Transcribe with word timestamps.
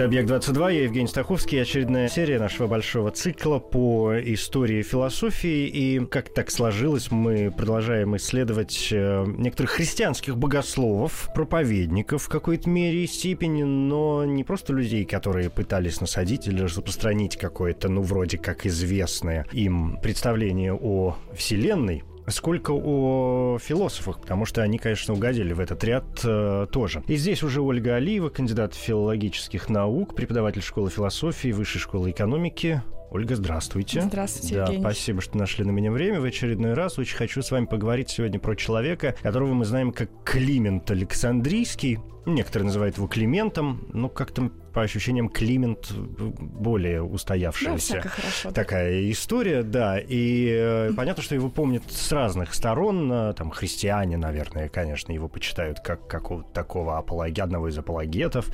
Это 0.00 0.06
«Объект-22», 0.06 0.72
я 0.72 0.82
Евгений 0.84 1.08
Стаховский, 1.08 1.60
очередная 1.60 2.08
серия 2.08 2.38
нашего 2.38 2.66
большого 2.66 3.10
цикла 3.10 3.58
по 3.58 4.14
истории 4.18 4.80
философии. 4.80 5.66
И 5.66 6.00
как 6.06 6.32
так 6.32 6.50
сложилось, 6.50 7.10
мы 7.10 7.50
продолжаем 7.50 8.16
исследовать 8.16 8.88
э, 8.92 9.26
некоторых 9.26 9.72
христианских 9.72 10.38
богословов, 10.38 11.28
проповедников 11.34 12.22
в 12.22 12.28
какой-то 12.30 12.70
мере 12.70 13.04
и 13.04 13.06
степени, 13.06 13.62
но 13.62 14.24
не 14.24 14.42
просто 14.42 14.72
людей, 14.72 15.04
которые 15.04 15.50
пытались 15.50 16.00
насадить 16.00 16.48
или 16.48 16.62
распространить 16.62 17.36
какое-то, 17.36 17.90
ну, 17.90 18.00
вроде 18.00 18.38
как 18.38 18.64
известное 18.64 19.44
им 19.52 19.98
представление 20.00 20.72
о 20.72 21.18
Вселенной, 21.34 22.04
сколько 22.30 22.72
о 22.72 23.58
философах, 23.60 24.20
потому 24.20 24.44
что 24.44 24.62
они, 24.62 24.78
конечно, 24.78 25.14
угодили 25.14 25.52
в 25.52 25.60
этот 25.60 25.82
ряд 25.84 26.04
э, 26.24 26.66
тоже. 26.70 27.02
И 27.06 27.16
здесь 27.16 27.42
уже 27.42 27.60
Ольга 27.60 27.96
Алиева, 27.96 28.28
кандидат 28.28 28.74
филологических 28.74 29.68
наук, 29.68 30.14
преподаватель 30.14 30.62
школы 30.62 30.90
философии, 30.90 31.52
высшей 31.52 31.80
школы 31.80 32.10
экономики. 32.10 32.82
Ольга, 33.10 33.34
здравствуйте. 33.34 34.02
Здравствуйте, 34.02 34.54
Да, 34.54 34.62
Евгений. 34.62 34.82
спасибо, 34.82 35.20
что 35.20 35.36
нашли 35.36 35.64
на 35.64 35.70
меня 35.72 35.90
время 35.90 36.20
в 36.20 36.24
очередной 36.24 36.74
раз. 36.74 36.96
Очень 36.98 37.16
хочу 37.16 37.42
с 37.42 37.50
вами 37.50 37.64
поговорить 37.66 38.08
сегодня 38.08 38.38
про 38.38 38.54
человека, 38.54 39.16
которого 39.20 39.52
мы 39.52 39.64
знаем 39.64 39.92
как 39.92 40.10
Климент 40.24 40.88
Александрийский. 40.90 41.98
Некоторые 42.26 42.66
называют 42.66 42.98
его 42.98 43.08
Климентом, 43.08 43.88
но 43.94 44.08
как-то 44.10 44.50
по 44.74 44.82
ощущениям 44.82 45.28
Климент 45.30 45.90
более 45.90 46.98
Да, 46.98 47.04
устоявшийся 47.04 47.76
всяко 47.78 48.08
хорошо. 48.10 48.50
такая 48.52 49.10
история, 49.10 49.62
да. 49.64 49.98
И 49.98 50.48
э, 50.52 50.92
понятно, 50.94 51.22
что 51.24 51.34
его 51.34 51.48
помнят 51.48 51.82
с 51.90 52.12
разных 52.12 52.54
сторон. 52.54 53.10
Э, 53.10 53.32
Там 53.34 53.50
христиане, 53.50 54.16
наверное, 54.18 54.68
конечно, 54.68 55.10
его 55.12 55.28
почитают 55.28 55.80
как 55.80 56.06
какого-то 56.06 56.52
такого 56.52 56.98
апологи, 56.98 57.40
одного 57.40 57.68
из 57.68 57.78
апологетов. 57.78 58.48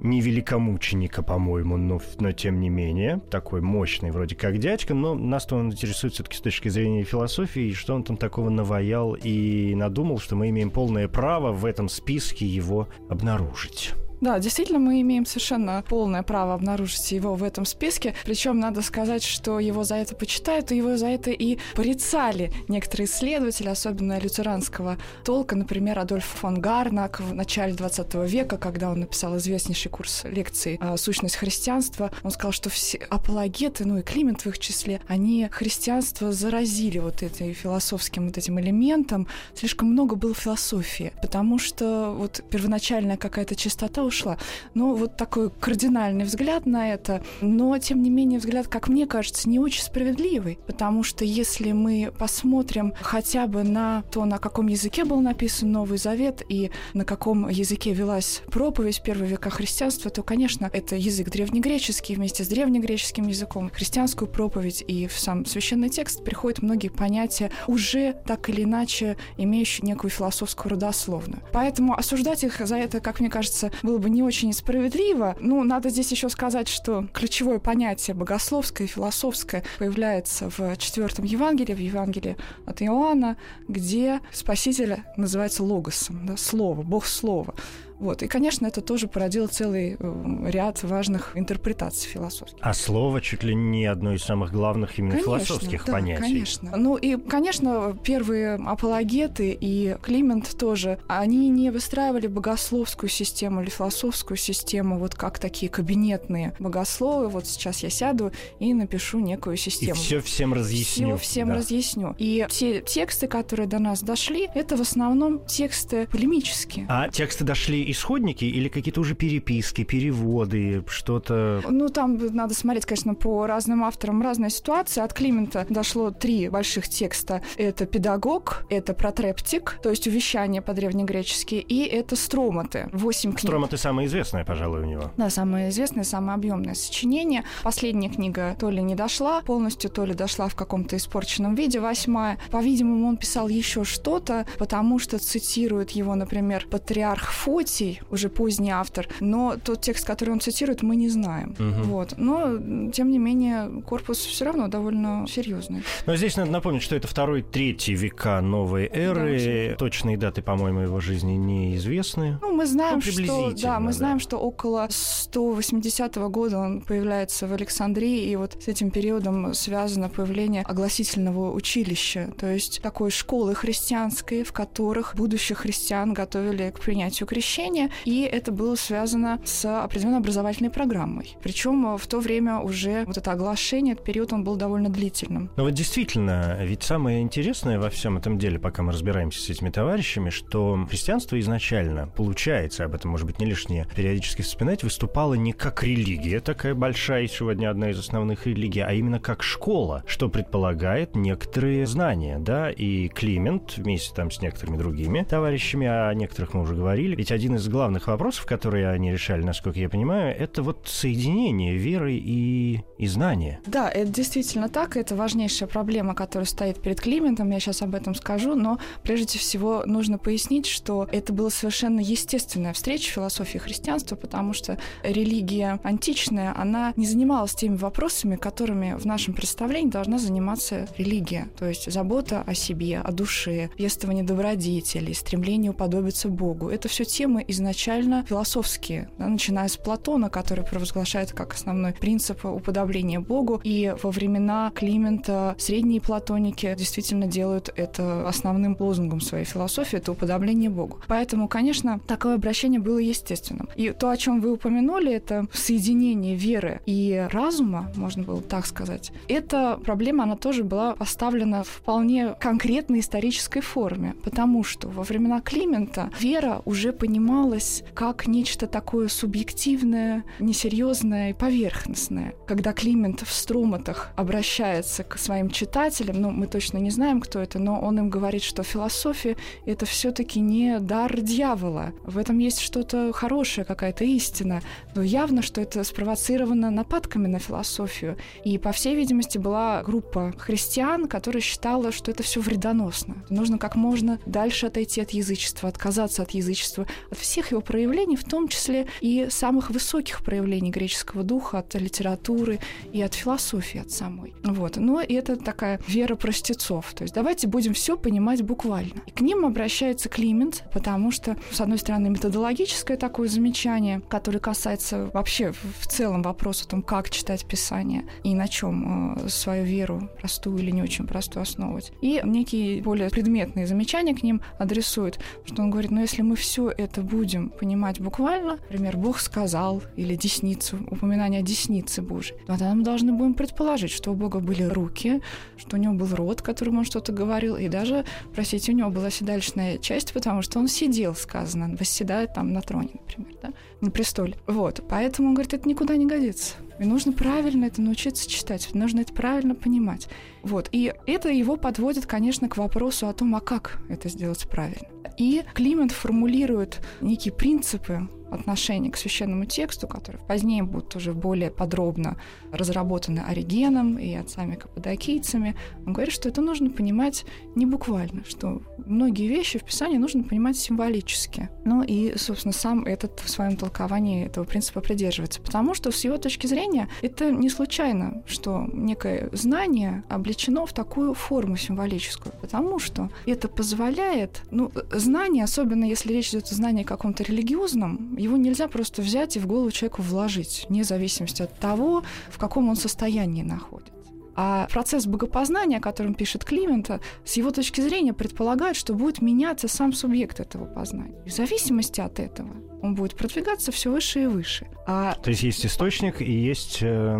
Не 0.00 0.20
великомученика, 0.22 1.22
по-моему, 1.22 1.76
но, 1.76 2.00
но 2.18 2.32
тем 2.32 2.58
не 2.58 2.70
менее. 2.70 3.20
Такой 3.30 3.60
мощный 3.60 3.99
вроде 4.08 4.34
как 4.34 4.58
дядька. 4.58 4.94
Но 4.94 5.14
нас-то 5.14 5.56
он 5.56 5.70
интересует 5.70 6.14
все-таки 6.14 6.36
с 6.36 6.40
точки 6.40 6.68
зрения 6.68 7.04
философии. 7.04 7.68
И 7.68 7.74
что 7.74 7.94
он 7.94 8.04
там 8.04 8.16
такого 8.16 8.48
наваял 8.48 9.14
и 9.14 9.74
надумал, 9.74 10.18
что 10.18 10.36
мы 10.36 10.48
имеем 10.48 10.70
полное 10.70 11.08
право 11.08 11.52
в 11.52 11.66
этом 11.66 11.88
списке 11.88 12.46
его 12.46 12.88
обнаружить. 13.08 13.92
Да, 14.20 14.38
действительно, 14.38 14.78
мы 14.78 15.00
имеем 15.00 15.24
совершенно 15.24 15.82
полное 15.88 16.22
право 16.22 16.54
обнаружить 16.54 17.10
его 17.12 17.34
в 17.34 17.42
этом 17.42 17.64
списке. 17.64 18.14
Причем 18.24 18.60
надо 18.60 18.82
сказать, 18.82 19.22
что 19.22 19.58
его 19.58 19.82
за 19.82 19.96
это 19.96 20.14
почитают, 20.14 20.72
и 20.72 20.76
его 20.76 20.96
за 20.96 21.06
это 21.06 21.30
и 21.30 21.58
порицали 21.74 22.52
некоторые 22.68 23.06
исследователи, 23.06 23.68
особенно 23.68 24.18
лютеранского 24.18 24.98
толка, 25.24 25.56
например, 25.56 25.98
Адольф 25.98 26.24
фон 26.24 26.60
Гарнак 26.60 27.20
в 27.20 27.34
начале 27.34 27.72
20 27.72 28.14
века, 28.30 28.58
когда 28.58 28.90
он 28.90 29.00
написал 29.00 29.38
известнейший 29.38 29.90
курс 29.90 30.24
лекций 30.24 30.76
а, 30.80 30.96
«Сущность 30.98 31.36
христианства», 31.36 32.10
он 32.22 32.30
сказал, 32.30 32.52
что 32.52 32.68
все 32.68 32.98
апологеты, 33.08 33.86
ну 33.86 33.98
и 33.98 34.02
Климент 34.02 34.42
в 34.42 34.46
их 34.46 34.58
числе, 34.58 35.00
они 35.08 35.48
христианство 35.50 36.32
заразили 36.32 36.98
вот 36.98 37.22
этой 37.22 37.54
философским 37.54 38.26
вот 38.26 38.36
этим 38.36 38.60
элементом. 38.60 39.28
Слишком 39.54 39.88
много 39.88 40.14
было 40.16 40.34
философии, 40.34 41.12
потому 41.22 41.58
что 41.58 42.14
вот 42.16 42.42
первоначальная 42.50 43.16
какая-то 43.16 43.54
чистота 43.54 44.02
ушла. 44.10 44.36
Ну, 44.74 44.94
вот 44.94 45.16
такой 45.16 45.50
кардинальный 45.50 46.24
взгляд 46.24 46.66
на 46.66 46.92
это, 46.92 47.22
но, 47.40 47.76
тем 47.78 48.02
не 48.02 48.10
менее, 48.10 48.38
взгляд, 48.38 48.68
как 48.68 48.88
мне 48.88 49.06
кажется, 49.06 49.48
не 49.48 49.58
очень 49.58 49.82
справедливый, 49.82 50.58
потому 50.66 51.02
что 51.02 51.24
если 51.24 51.72
мы 51.72 52.12
посмотрим 52.18 52.92
хотя 53.00 53.46
бы 53.46 53.62
на 53.62 54.02
то, 54.12 54.24
на 54.24 54.38
каком 54.38 54.66
языке 54.66 55.04
был 55.04 55.20
написан 55.20 55.72
Новый 55.72 55.98
Завет 55.98 56.42
и 56.48 56.70
на 56.92 57.04
каком 57.04 57.48
языке 57.48 57.92
велась 57.94 58.42
проповедь 58.50 59.02
первые 59.02 59.30
века 59.30 59.50
христианства, 59.50 60.10
то, 60.10 60.22
конечно, 60.22 60.68
это 60.72 60.96
язык 60.96 61.30
древнегреческий 61.30 62.14
вместе 62.14 62.44
с 62.44 62.48
древнегреческим 62.48 63.26
языком. 63.26 63.70
Христианскую 63.72 64.28
проповедь 64.28 64.84
и 64.86 65.06
в 65.06 65.18
сам 65.18 65.46
священный 65.46 65.88
текст 65.88 66.24
приходят 66.24 66.62
многие 66.62 66.88
понятия, 66.88 67.50
уже 67.66 68.16
так 68.26 68.48
или 68.50 68.64
иначе 68.64 69.16
имеющие 69.38 69.86
некую 69.86 70.10
философскую 70.10 70.72
родословную. 70.72 71.42
Поэтому 71.52 71.94
осуждать 71.96 72.44
их 72.44 72.60
за 72.66 72.76
это, 72.76 73.00
как 73.00 73.20
мне 73.20 73.30
кажется, 73.30 73.70
было 73.82 73.98
бы 74.00 74.10
не 74.10 74.22
очень 74.22 74.52
справедливо. 74.52 75.36
Ну, 75.40 75.62
надо 75.64 75.90
здесь 75.90 76.10
еще 76.10 76.28
сказать, 76.28 76.68
что 76.68 77.06
ключевое 77.12 77.58
понятие 77.58 78.14
богословское 78.14 78.86
и 78.86 78.90
философское 78.90 79.64
появляется 79.78 80.50
в 80.50 80.76
четвертом 80.76 81.24
Евангелии, 81.24 81.74
в 81.74 81.78
Евангелии 81.78 82.36
от 82.66 82.82
Иоанна, 82.82 83.36
где 83.68 84.20
Спаситель 84.32 85.02
называется 85.16 85.62
логосом, 85.62 86.26
да, 86.26 86.36
слово, 86.36 86.82
Бог 86.82 87.06
слова. 87.06 87.54
Вот. 88.00 88.22
И, 88.22 88.28
конечно, 88.28 88.66
это 88.66 88.80
тоже 88.80 89.06
породило 89.08 89.46
целый 89.46 89.96
э, 89.98 90.50
ряд 90.50 90.82
важных 90.82 91.32
интерпретаций 91.36 92.08
философских. 92.08 92.58
А 92.60 92.72
слово 92.72 93.20
чуть 93.20 93.42
ли 93.44 93.54
не 93.54 93.84
одно 93.86 94.14
из 94.14 94.22
самых 94.22 94.52
главных 94.52 94.98
именно 94.98 95.18
философских 95.18 95.84
да, 95.84 95.92
понятий. 95.92 96.22
конечно. 96.22 96.76
Ну 96.76 96.96
и, 96.96 97.16
конечно, 97.16 97.96
первые 98.02 98.54
апологеты 98.54 99.56
и 99.58 99.96
Климент 100.02 100.56
тоже, 100.58 100.98
они 101.08 101.48
не 101.50 101.70
выстраивали 101.70 102.26
богословскую 102.26 103.10
систему 103.10 103.62
или 103.62 103.68
философскую 103.68 104.38
систему 104.38 104.98
вот 104.98 105.14
как 105.14 105.38
такие 105.38 105.70
кабинетные 105.70 106.54
богословы. 106.58 107.28
Вот 107.28 107.46
сейчас 107.46 107.82
я 107.82 107.90
сяду 107.90 108.32
и 108.58 108.72
напишу 108.72 109.18
некую 109.20 109.56
И 109.56 109.58
систему. 109.58 109.94
все 109.94 110.20
всем 110.20 110.54
разъясню. 110.54 111.08
Всё 111.08 111.16
всем 111.18 111.48
да. 111.48 111.54
разъясню. 111.56 112.14
И 112.18 112.46
те 112.48 112.80
тексты, 112.80 113.26
которые 113.28 113.66
до 113.68 113.78
нас 113.78 114.02
дошли, 114.02 114.48
это 114.54 114.76
в 114.76 114.80
основном 114.80 115.44
тексты 115.44 116.06
полемические. 116.06 116.86
А 116.88 117.08
тексты 117.08 117.44
дошли 117.44 117.89
исходники 117.90 118.44
или 118.44 118.68
какие-то 118.68 119.00
уже 119.00 119.14
переписки, 119.14 119.84
переводы, 119.84 120.84
что-то... 120.88 121.62
Ну, 121.68 121.88
там 121.88 122.18
надо 122.34 122.54
смотреть, 122.54 122.86
конечно, 122.86 123.14
по 123.14 123.46
разным 123.46 123.84
авторам 123.84 124.22
разная 124.22 124.50
ситуация. 124.50 125.04
От 125.04 125.12
Климента 125.12 125.66
дошло 125.68 126.10
три 126.10 126.48
больших 126.48 126.88
текста. 126.88 127.42
Это 127.56 127.86
«Педагог», 127.86 128.64
это 128.70 128.94
«Протрептик», 128.94 129.78
то 129.82 129.90
есть 129.90 130.06
увещание 130.06 130.62
по-древнегречески, 130.62 131.54
и 131.54 131.84
это 131.84 132.16
«Строматы». 132.16 132.88
Восемь 132.92 133.30
книг. 133.30 133.40
Строма 133.40 133.68
ты 133.68 133.76
самое 133.76 134.08
известное, 134.08 134.44
пожалуй, 134.44 134.80
у 134.80 134.84
него. 134.84 135.10
Да, 135.16 135.30
самое 135.30 135.70
известное, 135.70 136.04
самое 136.04 136.34
объемное 136.34 136.74
сочинение. 136.74 137.44
Последняя 137.62 138.08
книга 138.08 138.56
то 138.58 138.70
ли 138.70 138.82
не 138.82 138.94
дошла 138.94 139.42
полностью, 139.42 139.90
то 139.90 140.04
ли 140.04 140.14
дошла 140.14 140.48
в 140.48 140.54
каком-то 140.54 140.96
испорченном 140.96 141.54
виде, 141.54 141.80
восьмая. 141.80 142.38
По-видимому, 142.50 143.08
он 143.08 143.16
писал 143.16 143.48
еще 143.48 143.84
что-то, 143.84 144.46
потому 144.58 144.98
что 144.98 145.18
цитирует 145.18 145.90
его, 145.92 146.14
например, 146.14 146.66
патриарх 146.70 147.30
Фотий, 147.32 147.79
уже 148.10 148.28
поздний 148.28 148.70
автор, 148.70 149.08
но 149.20 149.56
тот 149.62 149.80
текст, 149.80 150.06
который 150.06 150.30
он 150.30 150.40
цитирует, 150.40 150.82
мы 150.82 150.96
не 150.96 151.08
знаем. 151.08 151.54
Мгм. 151.58 151.82
Вот. 151.84 152.14
Но, 152.16 152.90
тем 152.92 153.10
не 153.10 153.18
менее, 153.18 153.82
корпус 153.82 154.18
все 154.18 154.44
равно 154.44 154.68
довольно 154.68 155.26
серьезный. 155.28 155.82
Но 156.06 156.16
здесь 156.16 156.36
надо 156.36 156.50
напомнить, 156.50 156.82
что 156.82 156.96
это 156.96 157.08
второй, 157.08 157.42
третий 157.42 157.94
века 157.94 158.40
новой 158.40 158.86
эры. 158.92 159.34
абсолютно. 159.36 159.76
Точные 159.76 160.16
даты, 160.16 160.42
по-моему, 160.42 160.80
его 160.80 161.00
жизни 161.00 161.32
неизвестны. 161.32 162.38
Ну, 162.42 162.52
мы 162.54 162.66
знаем, 162.66 163.00
Ну, 163.04 163.12
что, 163.12 163.52
да, 163.62 163.80
мы 163.80 163.86
да. 163.88 163.92
знаем, 163.92 164.20
что 164.20 164.36
около 164.38 164.86
180 164.90 166.16
года 166.30 166.58
он 166.58 166.80
появляется 166.80 167.46
в 167.46 167.52
Александрии, 167.52 168.30
и 168.30 168.36
вот 168.36 168.56
с 168.62 168.68
этим 168.68 168.90
периодом 168.90 169.54
связано 169.54 170.08
появление 170.08 170.62
огласительного 170.62 171.52
училища, 171.52 172.32
то 172.38 172.46
есть 172.52 172.80
такой 172.82 173.10
школы 173.10 173.54
христианской, 173.54 174.42
в 174.42 174.52
которых 174.52 175.14
будущих 175.14 175.58
христиан 175.58 176.12
готовили 176.12 176.70
к 176.74 176.80
принятию 176.80 177.26
крещения, 177.26 177.69
и 178.04 178.22
это 178.22 178.52
было 178.52 178.74
связано 178.74 179.40
с 179.44 179.64
определенной 179.64 180.18
образовательной 180.18 180.70
программой. 180.70 181.36
Причем 181.42 181.96
в 181.96 182.06
то 182.06 182.20
время 182.20 182.58
уже 182.60 183.04
вот 183.06 183.16
это 183.16 183.32
оглашение, 183.32 183.94
этот 183.94 184.04
период, 184.04 184.32
он 184.32 184.44
был 184.44 184.56
довольно 184.56 184.88
длительным. 184.88 185.50
Но 185.56 185.64
вот 185.64 185.72
действительно, 185.72 186.58
ведь 186.62 186.82
самое 186.82 187.20
интересное 187.20 187.78
во 187.78 187.90
всем 187.90 188.16
этом 188.16 188.38
деле, 188.38 188.58
пока 188.58 188.82
мы 188.82 188.92
разбираемся 188.92 189.40
с 189.40 189.48
этими 189.50 189.70
товарищами, 189.70 190.30
что 190.30 190.86
христианство 190.88 191.38
изначально, 191.40 192.06
получается, 192.08 192.84
об 192.84 192.94
этом, 192.94 193.10
может 193.10 193.26
быть, 193.26 193.38
не 193.38 193.46
лишнее 193.46 193.86
периодически 193.94 194.42
вспоминать, 194.42 194.82
выступало 194.82 195.34
не 195.34 195.52
как 195.52 195.82
религия, 195.82 196.40
такая 196.40 196.74
большая 196.74 197.26
сегодня 197.28 197.70
одна 197.70 197.90
из 197.90 197.98
основных 197.98 198.46
религий, 198.46 198.80
а 198.80 198.92
именно 198.92 199.20
как 199.20 199.42
школа, 199.42 200.02
что 200.06 200.28
предполагает 200.28 201.14
некоторые 201.14 201.86
знания, 201.86 202.38
да, 202.38 202.70
и 202.70 203.08
Климент 203.08 203.76
вместе 203.76 204.14
там 204.14 204.30
с 204.30 204.40
некоторыми 204.40 204.76
другими 204.76 205.22
товарищами, 205.22 205.86
о 205.86 206.12
некоторых 206.14 206.54
мы 206.54 206.62
уже 206.62 206.74
говорили, 206.74 207.16
ведь 207.16 207.32
один 207.32 207.56
из 207.56 207.59
главных 207.68 208.06
вопросов, 208.06 208.46
которые 208.46 208.88
они 208.88 209.12
решали, 209.12 209.42
насколько 209.42 209.78
я 209.78 209.88
понимаю, 209.88 210.36
это 210.36 210.62
вот 210.62 210.86
соединение 210.86 211.76
веры 211.76 212.14
и, 212.14 212.80
и 212.98 213.06
знания. 213.06 213.60
Да, 213.66 213.90
это 213.90 214.10
действительно 214.10 214.68
так. 214.68 214.96
Это 214.96 215.14
важнейшая 215.14 215.68
проблема, 215.68 216.14
которая 216.14 216.46
стоит 216.46 216.80
перед 216.80 217.00
Климентом. 217.00 217.50
Я 217.50 217.60
сейчас 217.60 217.82
об 217.82 217.94
этом 217.94 218.14
скажу. 218.14 218.54
Но 218.54 218.78
прежде 219.02 219.38
всего 219.38 219.82
нужно 219.86 220.18
пояснить, 220.18 220.66
что 220.66 221.08
это 221.10 221.32
была 221.32 221.50
совершенно 221.50 222.00
естественная 222.00 222.72
встреча 222.72 223.10
философии 223.10 223.58
христианства, 223.58 224.16
потому 224.16 224.52
что 224.52 224.78
религия 225.02 225.80
античная, 225.82 226.54
она 226.56 226.92
не 226.96 227.06
занималась 227.06 227.54
теми 227.54 227.76
вопросами, 227.76 228.36
которыми 228.36 228.94
в 228.98 229.06
нашем 229.06 229.34
представлении 229.34 229.90
должна 229.90 230.18
заниматься 230.18 230.88
религия. 230.96 231.48
То 231.58 231.66
есть 231.66 231.90
забота 231.90 232.42
о 232.46 232.54
себе, 232.54 232.98
о 232.98 233.12
душе, 233.12 233.70
пестование 233.76 234.24
добродетелей, 234.24 235.14
стремление 235.14 235.70
уподобиться 235.70 236.28
Богу. 236.28 236.68
Это 236.68 236.88
все 236.88 237.04
темы 237.04 237.39
изначально 237.48 238.24
философские, 238.28 239.10
да, 239.18 239.28
начиная 239.28 239.68
с 239.68 239.76
Платона, 239.76 240.30
который 240.30 240.64
провозглашает 240.64 241.32
как 241.32 241.54
основной 241.54 241.92
принцип 241.92 242.44
уподобления 242.44 243.20
Богу. 243.20 243.60
И 243.64 243.94
во 244.02 244.10
времена 244.10 244.72
Климента 244.74 245.54
средние 245.58 246.00
платоники 246.00 246.74
действительно 246.78 247.26
делают 247.26 247.70
это 247.74 248.28
основным 248.28 248.76
лозунгом 248.78 249.20
своей 249.20 249.44
философии, 249.44 249.96
это 249.96 250.12
уподобление 250.12 250.70
Богу. 250.70 251.00
Поэтому, 251.08 251.48
конечно, 251.48 251.98
такое 252.06 252.36
обращение 252.36 252.80
было 252.80 252.98
естественным. 252.98 253.68
И 253.76 253.90
то, 253.90 254.10
о 254.10 254.16
чем 254.16 254.40
вы 254.40 254.52
упомянули, 254.52 255.12
это 255.12 255.46
соединение 255.52 256.36
веры 256.36 256.80
и 256.86 257.26
разума, 257.32 257.92
можно 257.96 258.22
было 258.22 258.40
так 258.40 258.66
сказать. 258.66 259.12
Эта 259.28 259.78
проблема, 259.84 260.24
она 260.24 260.36
тоже 260.36 260.64
была 260.64 260.94
поставлена 260.94 261.64
в 261.64 261.80
вполне 261.80 262.34
конкретной 262.38 263.00
исторической 263.00 263.60
форме, 263.60 264.14
потому 264.22 264.62
что 264.62 264.88
во 264.88 265.02
времена 265.02 265.40
Климента 265.40 266.10
вера 266.20 266.62
уже 266.64 266.92
понималась 267.30 267.84
как 267.94 268.26
нечто 268.26 268.66
такое 268.66 269.06
субъективное, 269.08 270.24
несерьезное 270.40 271.30
и 271.30 271.32
поверхностное. 271.32 272.34
Когда 272.46 272.72
Климент 272.72 273.22
в 273.22 273.32
Струматах 273.32 274.10
обращается 274.16 275.04
к 275.04 275.16
своим 275.16 275.48
читателям, 275.48 276.20
ну, 276.20 276.30
мы 276.30 276.48
точно 276.48 276.78
не 276.78 276.90
знаем, 276.90 277.20
кто 277.20 277.38
это, 277.38 277.60
но 277.60 277.80
он 277.80 277.98
им 277.98 278.10
говорит, 278.10 278.42
что 278.42 278.64
философия— 278.64 279.36
это 279.66 279.86
все 279.86 280.10
таки 280.10 280.40
не 280.40 280.80
дар 280.80 281.20
дьявола. 281.20 281.92
В 282.04 282.18
этом 282.18 282.38
есть 282.38 282.60
что-то 282.60 283.12
хорошее, 283.12 283.64
какая-то 283.64 284.04
истина. 284.04 284.60
Но 284.96 285.02
явно, 285.02 285.42
что 285.42 285.60
это 285.60 285.84
спровоцировано 285.84 286.70
нападками 286.70 287.28
на 287.28 287.38
философию. 287.38 288.16
И, 288.44 288.58
по 288.58 288.72
всей 288.72 288.96
видимости, 288.96 289.38
была 289.38 289.82
группа 289.84 290.34
христиан, 290.36 291.06
которые 291.06 291.42
считала, 291.42 291.92
что 291.92 292.10
это 292.10 292.24
все 292.24 292.40
вредоносно. 292.40 293.24
Нужно 293.28 293.58
как 293.58 293.76
можно 293.76 294.18
дальше 294.26 294.66
отойти 294.66 295.00
от 295.00 295.10
язычества, 295.10 295.68
отказаться 295.68 296.22
от 296.22 296.32
язычества, 296.32 296.86
от 297.10 297.19
всех 297.20 297.50
его 297.52 297.60
проявлений, 297.60 298.16
в 298.16 298.24
том 298.24 298.48
числе 298.48 298.86
и 299.00 299.28
самых 299.30 299.70
высоких 299.70 300.22
проявлений 300.24 300.70
греческого 300.70 301.22
духа, 301.22 301.58
от 301.58 301.74
литературы 301.74 302.58
и 302.92 303.00
от 303.02 303.14
философии, 303.14 303.80
от 303.80 303.90
самой. 303.90 304.34
Вот. 304.44 304.76
Но 304.76 305.00
это 305.00 305.36
такая 305.36 305.80
вера 305.86 306.16
простецов. 306.16 306.92
То 306.94 307.02
есть 307.02 307.14
давайте 307.14 307.46
будем 307.46 307.74
все 307.74 307.96
понимать 307.96 308.42
буквально. 308.42 308.94
И 309.06 309.10
к 309.10 309.20
ним 309.20 309.44
обращается 309.44 310.08
Климент, 310.08 310.64
потому 310.72 311.10
что, 311.10 311.36
с 311.50 311.60
одной 311.60 311.78
стороны, 311.78 312.10
методологическое 312.10 312.96
такое 312.96 313.28
замечание, 313.28 314.00
которое 314.08 314.38
касается 314.38 315.10
вообще 315.12 315.52
в 315.52 315.86
целом 315.86 316.22
вопроса 316.22 316.64
о 316.66 316.68
том, 316.68 316.82
как 316.82 317.10
читать 317.10 317.46
Писание 317.46 318.04
и 318.24 318.34
на 318.34 318.48
чем 318.48 319.14
э, 319.14 319.28
свою 319.28 319.64
веру, 319.64 320.08
простую 320.18 320.58
или 320.58 320.70
не 320.70 320.82
очень 320.82 321.06
простую, 321.06 321.42
основывать. 321.42 321.92
И 322.00 322.20
некие 322.24 322.82
более 322.82 323.10
предметные 323.10 323.66
замечания 323.66 324.14
к 324.14 324.22
ним 324.22 324.40
адресует, 324.58 325.18
что 325.44 325.62
он 325.62 325.70
говорит, 325.70 325.90
ну 325.90 326.00
если 326.00 326.22
мы 326.22 326.36
все 326.36 326.70
это 326.70 327.02
будем 327.10 327.50
понимать 327.50 328.00
буквально, 328.00 328.52
например, 328.52 328.96
Бог 328.96 329.18
сказал, 329.18 329.82
или 329.96 330.14
десницу, 330.14 330.78
упоминание 330.90 331.40
о 331.40 331.42
деснице 331.42 332.02
Божьей, 332.02 332.36
то 332.46 332.58
тогда 332.58 332.74
мы 332.74 332.84
должны 332.84 333.12
будем 333.12 333.34
предположить, 333.34 333.90
что 333.90 334.12
у 334.12 334.14
Бога 334.14 334.40
были 334.40 334.62
руки, 334.62 335.20
что 335.56 335.76
у 335.76 335.80
него 335.80 335.94
был 335.94 336.14
рот, 336.14 336.42
которым 336.42 336.78
он 336.78 336.84
что-то 336.84 337.12
говорил, 337.12 337.56
и 337.56 337.68
даже, 337.68 338.04
простите, 338.34 338.72
у 338.72 338.74
него 338.74 338.90
была 338.90 339.10
седалищная 339.10 339.78
часть, 339.78 340.12
потому 340.12 340.42
что 340.42 340.58
он 340.58 340.68
сидел, 340.68 341.14
сказано, 341.14 341.76
восседает 341.78 342.34
там 342.34 342.52
на 342.52 342.60
троне, 342.60 342.90
например, 342.94 343.34
да, 343.42 343.50
на 343.80 343.90
престоле. 343.90 344.34
Вот, 344.46 344.82
поэтому 344.88 345.28
он 345.28 345.34
говорит, 345.34 345.54
это 345.54 345.68
никуда 345.68 345.96
не 345.96 346.06
годится. 346.06 346.54
И 346.80 346.84
нужно 346.84 347.12
правильно 347.12 347.66
это 347.66 347.82
научиться 347.82 348.28
читать, 348.28 348.70
нужно 348.72 349.00
это 349.00 349.12
правильно 349.12 349.54
понимать. 349.54 350.08
Вот. 350.42 350.70
И 350.72 350.92
это 351.06 351.28
его 351.28 351.56
подводит, 351.56 352.06
конечно, 352.06 352.48
к 352.48 352.56
вопросу 352.56 353.06
о 353.06 353.12
том, 353.12 353.34
а 353.36 353.40
как 353.40 353.78
это 353.90 354.08
сделать 354.08 354.48
правильно. 354.48 354.88
И 355.18 355.42
Климент 355.52 355.92
формулирует 355.92 356.80
некие 357.02 357.34
принципы 357.34 358.08
отношение 358.30 358.90
к 358.92 358.96
священному 358.96 359.44
тексту, 359.44 359.86
которые 359.88 360.22
позднее 360.26 360.62
будут 360.62 360.96
уже 360.96 361.12
более 361.12 361.50
подробно 361.50 362.16
разработаны 362.52 363.20
Оригеном 363.20 363.98
и 363.98 364.14
отцами 364.14 364.54
каппадокийцами, 364.54 365.56
он 365.86 365.92
говорит, 365.92 366.14
что 366.14 366.28
это 366.28 366.40
нужно 366.40 366.70
понимать 366.70 367.24
не 367.54 367.66
буквально, 367.66 368.24
что 368.24 368.62
многие 368.86 369.28
вещи 369.28 369.58
в 369.58 369.64
Писании 369.64 369.98
нужно 369.98 370.22
понимать 370.22 370.56
символически. 370.56 371.48
Ну 371.64 371.82
и, 371.82 372.16
собственно, 372.16 372.52
сам 372.52 372.84
этот 372.84 373.20
в 373.20 373.28
своем 373.28 373.56
толковании 373.56 374.26
этого 374.26 374.44
принципа 374.44 374.80
придерживается, 374.80 375.40
потому 375.40 375.74
что 375.74 375.90
с 375.90 376.04
его 376.04 376.16
точки 376.16 376.46
зрения 376.46 376.88
это 377.02 377.30
не 377.30 377.48
случайно, 377.48 378.22
что 378.26 378.66
некое 378.72 379.28
знание 379.32 380.04
облечено 380.08 380.66
в 380.66 380.72
такую 380.72 381.14
форму 381.14 381.56
символическую, 381.56 382.32
потому 382.40 382.78
что 382.78 383.10
это 383.26 383.48
позволяет, 383.48 384.42
ну, 384.50 384.70
знание, 384.92 385.44
особенно 385.44 385.84
если 385.84 386.12
речь 386.12 386.30
идет 386.30 386.44
о 386.50 386.54
знании 386.54 386.82
каком-то 386.82 387.22
религиозном, 387.22 388.16
его 388.20 388.36
нельзя 388.36 388.68
просто 388.68 389.02
взять 389.02 389.36
и 389.36 389.40
в 389.40 389.46
голову 389.46 389.70
человеку 389.70 390.02
вложить, 390.02 390.66
вне 390.68 390.84
зависимости 390.84 391.42
от 391.42 391.58
того, 391.58 392.02
в 392.30 392.38
каком 392.38 392.68
он 392.68 392.76
состоянии 392.76 393.42
находится. 393.42 393.92
А 394.36 394.68
процесс 394.70 395.06
богопознания, 395.06 395.78
о 395.78 395.80
котором 395.82 396.14
пишет 396.14 396.44
Климента, 396.44 397.00
с 397.24 397.36
его 397.36 397.50
точки 397.50 397.80
зрения 397.80 398.12
предполагает, 398.12 398.76
что 398.76 398.94
будет 398.94 399.20
меняться 399.20 399.68
сам 399.68 399.92
субъект 399.92 400.40
этого 400.40 400.66
познания. 400.66 401.22
В 401.26 401.30
зависимости 401.30 402.00
от 402.00 402.20
этого 402.20 402.69
он 402.82 402.94
будет 402.94 403.14
продвигаться 403.14 403.72
все 403.72 403.90
выше 403.90 404.22
и 404.22 404.26
выше. 404.26 404.66
А... 404.86 405.14
То 405.14 405.30
есть 405.30 405.42
есть 405.42 405.66
источник 405.66 406.20
и 406.20 406.32
есть 406.32 406.78
э, 406.80 407.18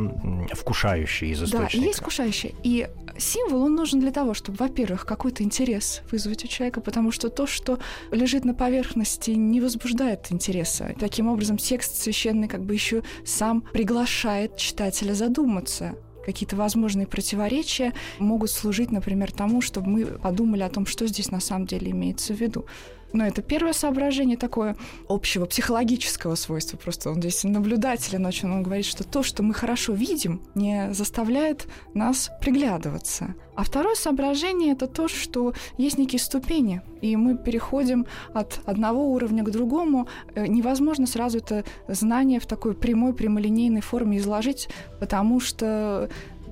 вкушающий 0.53 1.31
из 1.31 1.43
источника. 1.43 1.77
Да, 1.77 1.87
есть 1.87 2.01
вкушающий. 2.01 2.55
И 2.63 2.89
символ, 3.19 3.63
он 3.63 3.75
нужен 3.75 4.01
для 4.01 4.11
того, 4.11 4.35
чтобы, 4.35 4.59
во-первых, 4.59 5.07
какой-то 5.07 5.43
интерес 5.43 6.03
вызвать 6.11 6.45
у 6.45 6.49
человека, 6.49 6.81
потому 6.81 7.13
что 7.13 7.29
то, 7.29 7.47
что 7.47 7.79
лежит 8.11 8.45
на 8.45 8.55
поверхности, 8.55 9.33
не 9.33 9.61
возбуждает 9.61 10.27
интереса. 10.31 10.95
Таким 10.99 11.29
образом, 11.29 11.59
текст 11.59 11.97
священный 11.97 12.49
как 12.49 12.65
бы 12.65 12.75
еще 12.75 13.03
сам 13.25 13.63
приглашает 13.73 14.57
читателя 14.57 15.15
задуматься 15.15 15.95
какие-то 16.25 16.55
возможные 16.55 17.07
противоречия 17.07 17.93
могут 18.19 18.51
служить, 18.51 18.91
например, 18.91 19.33
тому, 19.33 19.61
чтобы 19.61 19.89
мы 19.89 20.07
подумали 20.07 20.63
о 20.63 20.69
том, 20.69 20.87
что 20.87 21.07
здесь 21.07 21.31
на 21.31 21.41
самом 21.41 21.67
деле 21.67 21.91
имеется 21.91 22.35
в 22.35 22.41
виду. 22.41 22.67
Но 23.13 23.27
это 23.27 23.43
первое 23.43 23.73
соображение 23.73 24.37
такое 24.37 24.77
общего 25.09 25.47
психологического 25.47 26.35
свойства. 26.35 26.77
Просто 26.77 27.11
он 27.11 27.17
здесь 27.17 27.45
наблюдателен 27.45 28.25
очень. 28.27 28.51
Он 28.51 28.63
говорит, 28.63 28.87
что 28.87 29.05
то, 29.05 29.23
что 29.23 29.43
мы 29.43 29.55
хорошо 29.55 29.93
видим, 29.93 30.43
не 30.55 30.93
заставляет 30.93 31.67
нас 31.95 32.31
приглядываться. 32.41 33.35
А 33.57 33.65
второе 33.65 33.95
соображение— 33.95 34.73
это 34.75 34.87
то, 34.87 35.09
что 35.09 35.53
есть 35.77 35.99
некие 35.99 36.19
ступени, 36.19 36.83
и 37.03 37.17
мы 37.17 37.37
переходим 37.37 38.07
от 38.33 38.61
одного 38.65 39.13
уровня 39.13 39.45
к 39.45 39.51
другому. 39.51 40.09
Э, 40.35 40.47
невозможно 40.47 41.07
сразу 41.07 41.39
это 41.39 41.65
знание 41.89 42.41
в 42.41 42.47
такой 42.47 42.75
прямой, 42.75 43.13
прямолинейной 43.13 43.83
форме 43.83 44.19
изложить, 44.19 44.69
потому 44.99 45.41
что 45.41 46.09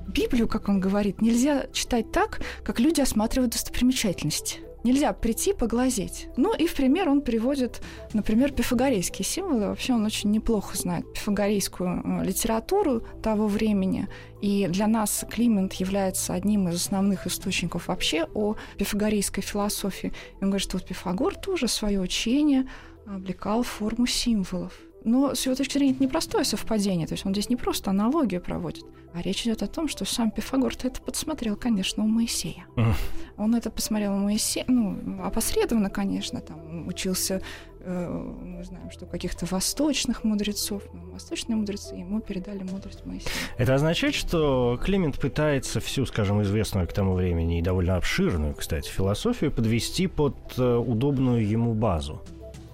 Библию, 0.08 0.48
как 0.48 0.68
он 0.68 0.80
говорит, 0.80 1.20
нельзя 1.20 1.66
читать 1.72 2.10
так, 2.12 2.40
как 2.64 2.80
люди 2.80 3.00
осматривают 3.00 3.52
достопримечательности. 3.52 4.60
Нельзя 4.88 5.12
прийти 5.12 5.52
поглазеть. 5.52 6.28
Ну 6.38 6.56
и 6.56 6.66
в 6.66 6.74
пример 6.74 7.10
он 7.10 7.20
приводит, 7.20 7.82
например, 8.14 8.52
пифагорейские 8.52 9.26
символы. 9.26 9.66
Вообще 9.66 9.92
он 9.92 10.06
очень 10.06 10.30
неплохо 10.30 10.78
знает 10.78 11.12
пифагорейскую 11.12 12.02
э, 12.02 12.24
литературу 12.24 13.02
того 13.22 13.48
времени. 13.48 14.08
И 14.40 14.66
для 14.66 14.86
нас 14.86 15.26
Климент 15.30 15.74
является 15.74 16.32
одним 16.32 16.70
из 16.70 16.76
основных 16.76 17.26
источников 17.26 17.88
вообще 17.88 18.28
о 18.32 18.56
пифагорейской 18.78 19.42
философии. 19.42 20.14
И 20.40 20.42
он 20.44 20.48
говорит, 20.48 20.66
что 20.66 20.78
вот 20.78 20.86
Пифагор 20.86 21.34
тоже 21.34 21.68
свое 21.68 22.00
учение 22.00 22.66
облекал 23.04 23.64
в 23.64 23.68
форму 23.68 24.06
символов. 24.06 24.72
Но 25.04 25.34
с 25.34 25.46
его 25.46 25.54
точки 25.54 25.74
зрения 25.74 25.92
это 25.92 26.02
непростое 26.02 26.44
совпадение, 26.44 27.06
то 27.06 27.14
есть 27.14 27.24
он 27.24 27.32
здесь 27.32 27.48
не 27.48 27.56
просто 27.56 27.90
аналогию 27.90 28.40
проводит, 28.40 28.84
а 29.14 29.22
речь 29.22 29.42
идет 29.42 29.62
о 29.62 29.66
том, 29.66 29.88
что 29.88 30.04
сам 30.04 30.30
Пифагор-то 30.30 30.88
это 30.88 31.00
подсмотрел, 31.00 31.56
конечно, 31.56 32.04
у 32.04 32.08
Моисея. 32.08 32.66
Uh-huh. 32.76 32.94
Он 33.36 33.54
это 33.54 33.70
посмотрел 33.70 34.14
у 34.14 34.18
Моисея, 34.18 34.64
ну, 34.66 35.22
опосредованно, 35.22 35.88
конечно, 35.88 36.40
там 36.40 36.88
учился, 36.88 37.40
э, 37.80 38.08
мы 38.08 38.64
знаем, 38.64 38.90
что 38.90 39.06
каких-то 39.06 39.46
восточных 39.46 40.24
мудрецов, 40.24 40.82
но 40.92 41.12
восточные 41.12 41.56
мудрецы 41.56 41.94
ему 41.94 42.20
передали 42.20 42.64
мудрость 42.64 43.06
Моисея. 43.06 43.32
Это 43.56 43.74
означает, 43.74 44.14
что 44.14 44.78
Климент 44.82 45.18
пытается 45.18 45.80
всю, 45.80 46.06
скажем, 46.06 46.42
известную 46.42 46.88
к 46.88 46.92
тому 46.92 47.14
времени 47.14 47.60
и 47.60 47.62
довольно 47.62 47.96
обширную, 47.96 48.54
кстати, 48.54 48.90
философию 48.90 49.52
подвести 49.52 50.08
под 50.08 50.36
э, 50.58 50.76
удобную 50.76 51.48
ему 51.48 51.72
базу. 51.74 52.20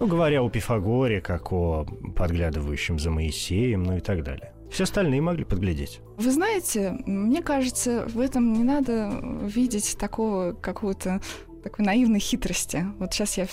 Ну, 0.00 0.06
говоря 0.06 0.42
о 0.42 0.48
Пифагоре, 0.48 1.20
как 1.20 1.52
о 1.52 1.86
подглядывающем 2.16 2.98
за 2.98 3.10
Моисеем, 3.10 3.84
ну 3.84 3.96
и 3.96 4.00
так 4.00 4.22
далее. 4.22 4.52
Все 4.70 4.84
остальные 4.84 5.20
могли 5.20 5.44
подглядеть. 5.44 6.00
Вы 6.16 6.30
знаете, 6.30 6.96
мне 7.06 7.42
кажется, 7.42 8.06
в 8.08 8.18
этом 8.18 8.52
не 8.52 8.64
надо 8.64 9.20
видеть 9.42 9.96
такого 9.98 10.52
какого-то 10.52 11.20
такой 11.62 11.84
наивной 11.84 12.18
хитрости. 12.18 12.84
Вот 12.98 13.12
сейчас 13.12 13.38
я 13.38 13.46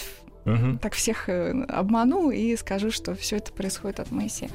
угу. 0.45 0.77
так 0.81 0.93
всех 0.93 1.29
э, 1.29 1.63
обману 1.69 2.31
и 2.31 2.55
скажу, 2.55 2.91
что 2.91 3.13
все 3.15 3.37
это 3.37 3.53
происходит 3.53 3.99
от 3.99 4.11
Моисея. 4.11 4.49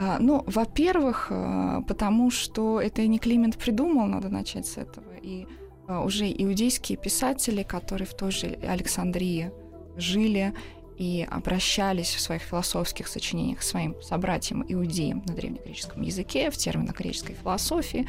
А, 0.00 0.18
ну, 0.20 0.44
во-первых, 0.46 1.28
э, 1.30 1.82
потому 1.86 2.30
что 2.30 2.80
это 2.80 3.06
не 3.06 3.18
Климент 3.18 3.56
придумал, 3.56 4.06
надо 4.06 4.28
начать 4.28 4.66
с 4.66 4.76
этого. 4.76 5.06
И 5.22 5.46
а, 5.86 6.04
уже 6.04 6.30
иудейские 6.30 6.98
писатели, 6.98 7.62
которые 7.62 8.06
в 8.06 8.14
той 8.14 8.30
же 8.30 8.58
Александрии 8.62 9.50
жили 9.96 10.54
и 10.98 11.26
обращались 11.30 12.14
в 12.14 12.20
своих 12.20 12.42
философских 12.42 13.06
сочинениях 13.06 13.60
к 13.60 13.62
своим 13.62 13.94
собратьям 14.02 14.64
иудеям 14.66 15.22
на 15.26 15.34
древнегреческом 15.34 16.02
языке, 16.02 16.50
в 16.50 16.56
терминах 16.56 16.98
греческой 16.98 17.36
философии, 17.36 18.08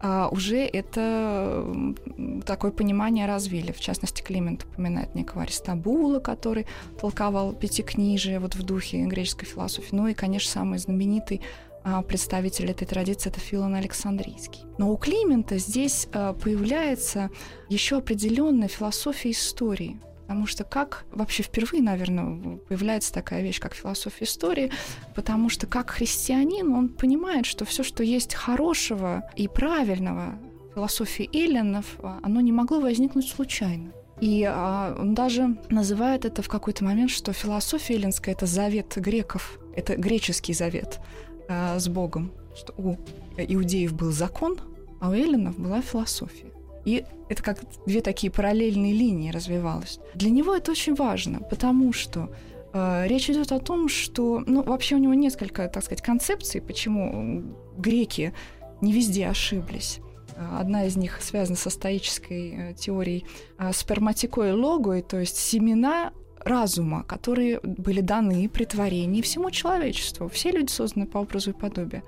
а, 0.00 0.28
уже 0.30 0.58
это 0.58 1.66
такое 2.46 2.70
понимание 2.70 3.26
развили. 3.26 3.72
В 3.72 3.80
частности, 3.80 4.22
Климент 4.22 4.64
упоминает 4.64 5.16
некого 5.16 5.42
Аристабула, 5.42 6.20
который 6.20 6.66
толковал 7.00 7.52
пятикнижие 7.54 8.38
вот 8.38 8.54
в 8.54 8.62
духе 8.62 9.04
греческой 9.06 9.48
философии. 9.48 9.94
Ну 9.94 10.06
и, 10.06 10.14
конечно, 10.14 10.50
самый 10.50 10.78
знаменитый 10.78 11.40
а, 11.82 12.02
представитель 12.02 12.70
этой 12.70 12.86
традиции 12.86 13.30
это 13.30 13.40
Филон 13.40 13.74
Александрийский. 13.74 14.62
Но 14.78 14.92
у 14.92 14.96
Климента 14.96 15.58
здесь 15.58 16.06
а, 16.12 16.34
появляется 16.34 17.30
еще 17.68 17.98
определенная 17.98 18.68
философия 18.68 19.32
истории. 19.32 19.98
Потому 20.28 20.46
что 20.46 20.62
как 20.62 21.06
вообще 21.10 21.42
впервые, 21.42 21.82
наверное, 21.82 22.58
появляется 22.58 23.14
такая 23.14 23.42
вещь, 23.42 23.60
как 23.60 23.72
философия 23.72 24.26
истории, 24.26 24.70
потому 25.14 25.48
что 25.48 25.66
как 25.66 25.88
христианин 25.88 26.70
он 26.74 26.90
понимает, 26.90 27.46
что 27.46 27.64
все, 27.64 27.82
что 27.82 28.02
есть 28.02 28.34
хорошего 28.34 29.24
и 29.36 29.48
правильного 29.48 30.38
философии 30.74 31.30
эллинов, 31.32 31.86
оно 32.22 32.42
не 32.42 32.52
могло 32.52 32.78
возникнуть 32.78 33.26
случайно. 33.26 33.90
И 34.20 34.44
а, 34.44 34.94
он 35.00 35.14
даже 35.14 35.56
называет 35.70 36.26
это 36.26 36.42
в 36.42 36.48
какой-то 36.48 36.84
момент, 36.84 37.10
что 37.10 37.32
философия 37.32 37.94
эллинская— 37.94 38.34
это 38.36 38.44
завет 38.44 38.96
греков, 38.96 39.58
это 39.74 39.96
греческий 39.96 40.52
завет 40.52 41.00
а, 41.48 41.78
с 41.78 41.88
Богом, 41.88 42.32
что 42.54 42.74
у 42.76 42.98
иудеев 43.38 43.94
был 43.94 44.12
закон, 44.12 44.58
а 45.00 45.08
у 45.08 45.12
эллинов 45.14 45.58
была 45.58 45.80
философия. 45.80 46.47
И 46.88 47.04
это 47.28 47.42
как 47.42 47.58
две 47.84 48.00
такие 48.00 48.32
параллельные 48.32 48.94
линии 48.94 49.30
развивалось. 49.30 50.00
Для 50.14 50.30
него 50.30 50.54
это 50.54 50.70
очень 50.70 50.94
важно, 50.94 51.40
потому 51.40 51.92
что 51.92 52.30
э, 52.72 53.06
речь 53.06 53.28
идет 53.28 53.52
о 53.52 53.58
том, 53.58 53.90
что, 53.90 54.42
ну, 54.46 54.62
вообще 54.62 54.94
у 54.94 54.98
него 54.98 55.12
несколько, 55.12 55.68
так 55.68 55.84
сказать, 55.84 56.00
концепций, 56.00 56.62
почему 56.62 57.44
греки 57.76 58.32
не 58.80 58.92
везде 58.92 59.26
ошиблись. 59.26 60.00
Одна 60.58 60.86
из 60.86 60.96
них 60.96 61.20
связана 61.20 61.58
со 61.58 61.68
стоической 61.68 62.70
э, 62.70 62.74
теорией 62.74 63.26
э, 63.58 63.70
сперматикой 63.74 64.54
логой, 64.54 65.02
то 65.02 65.20
есть 65.20 65.36
семена 65.36 66.12
разума, 66.40 67.02
которые 67.02 67.60
были 67.60 68.00
даны 68.00 68.48
при 68.48 68.64
творении 68.64 69.20
всему 69.20 69.50
человечеству. 69.50 70.30
Все 70.30 70.52
люди 70.52 70.70
созданы 70.70 71.06
по 71.06 71.18
образу 71.18 71.50
и 71.50 71.52
подобию. 71.52 72.02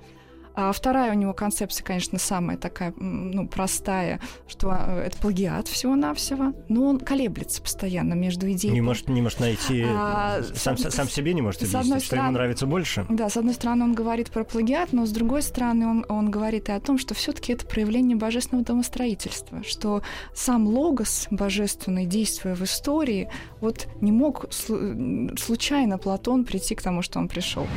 А 0.55 0.71
вторая 0.71 1.11
у 1.11 1.15
него 1.15 1.33
концепция, 1.33 1.83
конечно, 1.83 2.19
самая 2.19 2.57
такая, 2.57 2.93
ну, 2.97 3.47
простая, 3.47 4.19
что 4.47 4.75
э, 4.77 5.03
это 5.07 5.17
плагиат 5.17 5.67
всего-навсего, 5.67 6.53
но 6.67 6.85
он 6.85 6.99
колеблется 6.99 7.61
постоянно 7.61 8.13
между 8.13 8.51
идеей... 8.51 8.73
Не 8.73 8.81
может, 8.81 9.07
не 9.07 9.21
может 9.21 9.39
найти... 9.39 9.83
А, 9.87 10.41
сам, 10.55 10.77
с, 10.77 10.89
сам 10.89 11.07
себе 11.07 11.33
не 11.33 11.41
может 11.41 11.61
объяснить, 11.61 11.85
что 11.85 12.05
стороны, 12.07 12.25
ему 12.25 12.33
нравится 12.33 12.65
больше. 12.65 13.05
Да, 13.09 13.29
с 13.29 13.37
одной 13.37 13.53
стороны, 13.53 13.85
он 13.85 13.93
говорит 13.93 14.31
про 14.31 14.43
плагиат, 14.43 14.91
но 14.93 15.05
с 15.05 15.11
другой 15.11 15.41
стороны, 15.41 15.87
он, 15.87 16.05
он 16.09 16.29
говорит 16.29 16.69
и 16.69 16.71
о 16.71 16.79
том, 16.79 16.97
что 16.97 17.13
все 17.13 17.31
таки 17.31 17.53
это 17.53 17.65
проявление 17.65 18.17
божественного 18.17 18.65
домостроительства, 18.65 19.63
что 19.63 20.01
сам 20.33 20.67
логос 20.67 21.27
божественный, 21.31 22.05
действуя 22.05 22.55
в 22.55 22.61
истории, 22.63 23.29
вот 23.61 23.87
не 24.01 24.11
мог 24.11 24.47
случайно 24.51 25.97
Платон 25.97 26.45
прийти 26.45 26.75
к 26.75 26.81
тому, 26.81 27.01
что 27.01 27.19
он 27.19 27.27
пришел. 27.27 27.67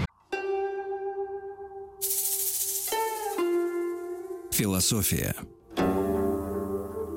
Философия. 4.54 5.34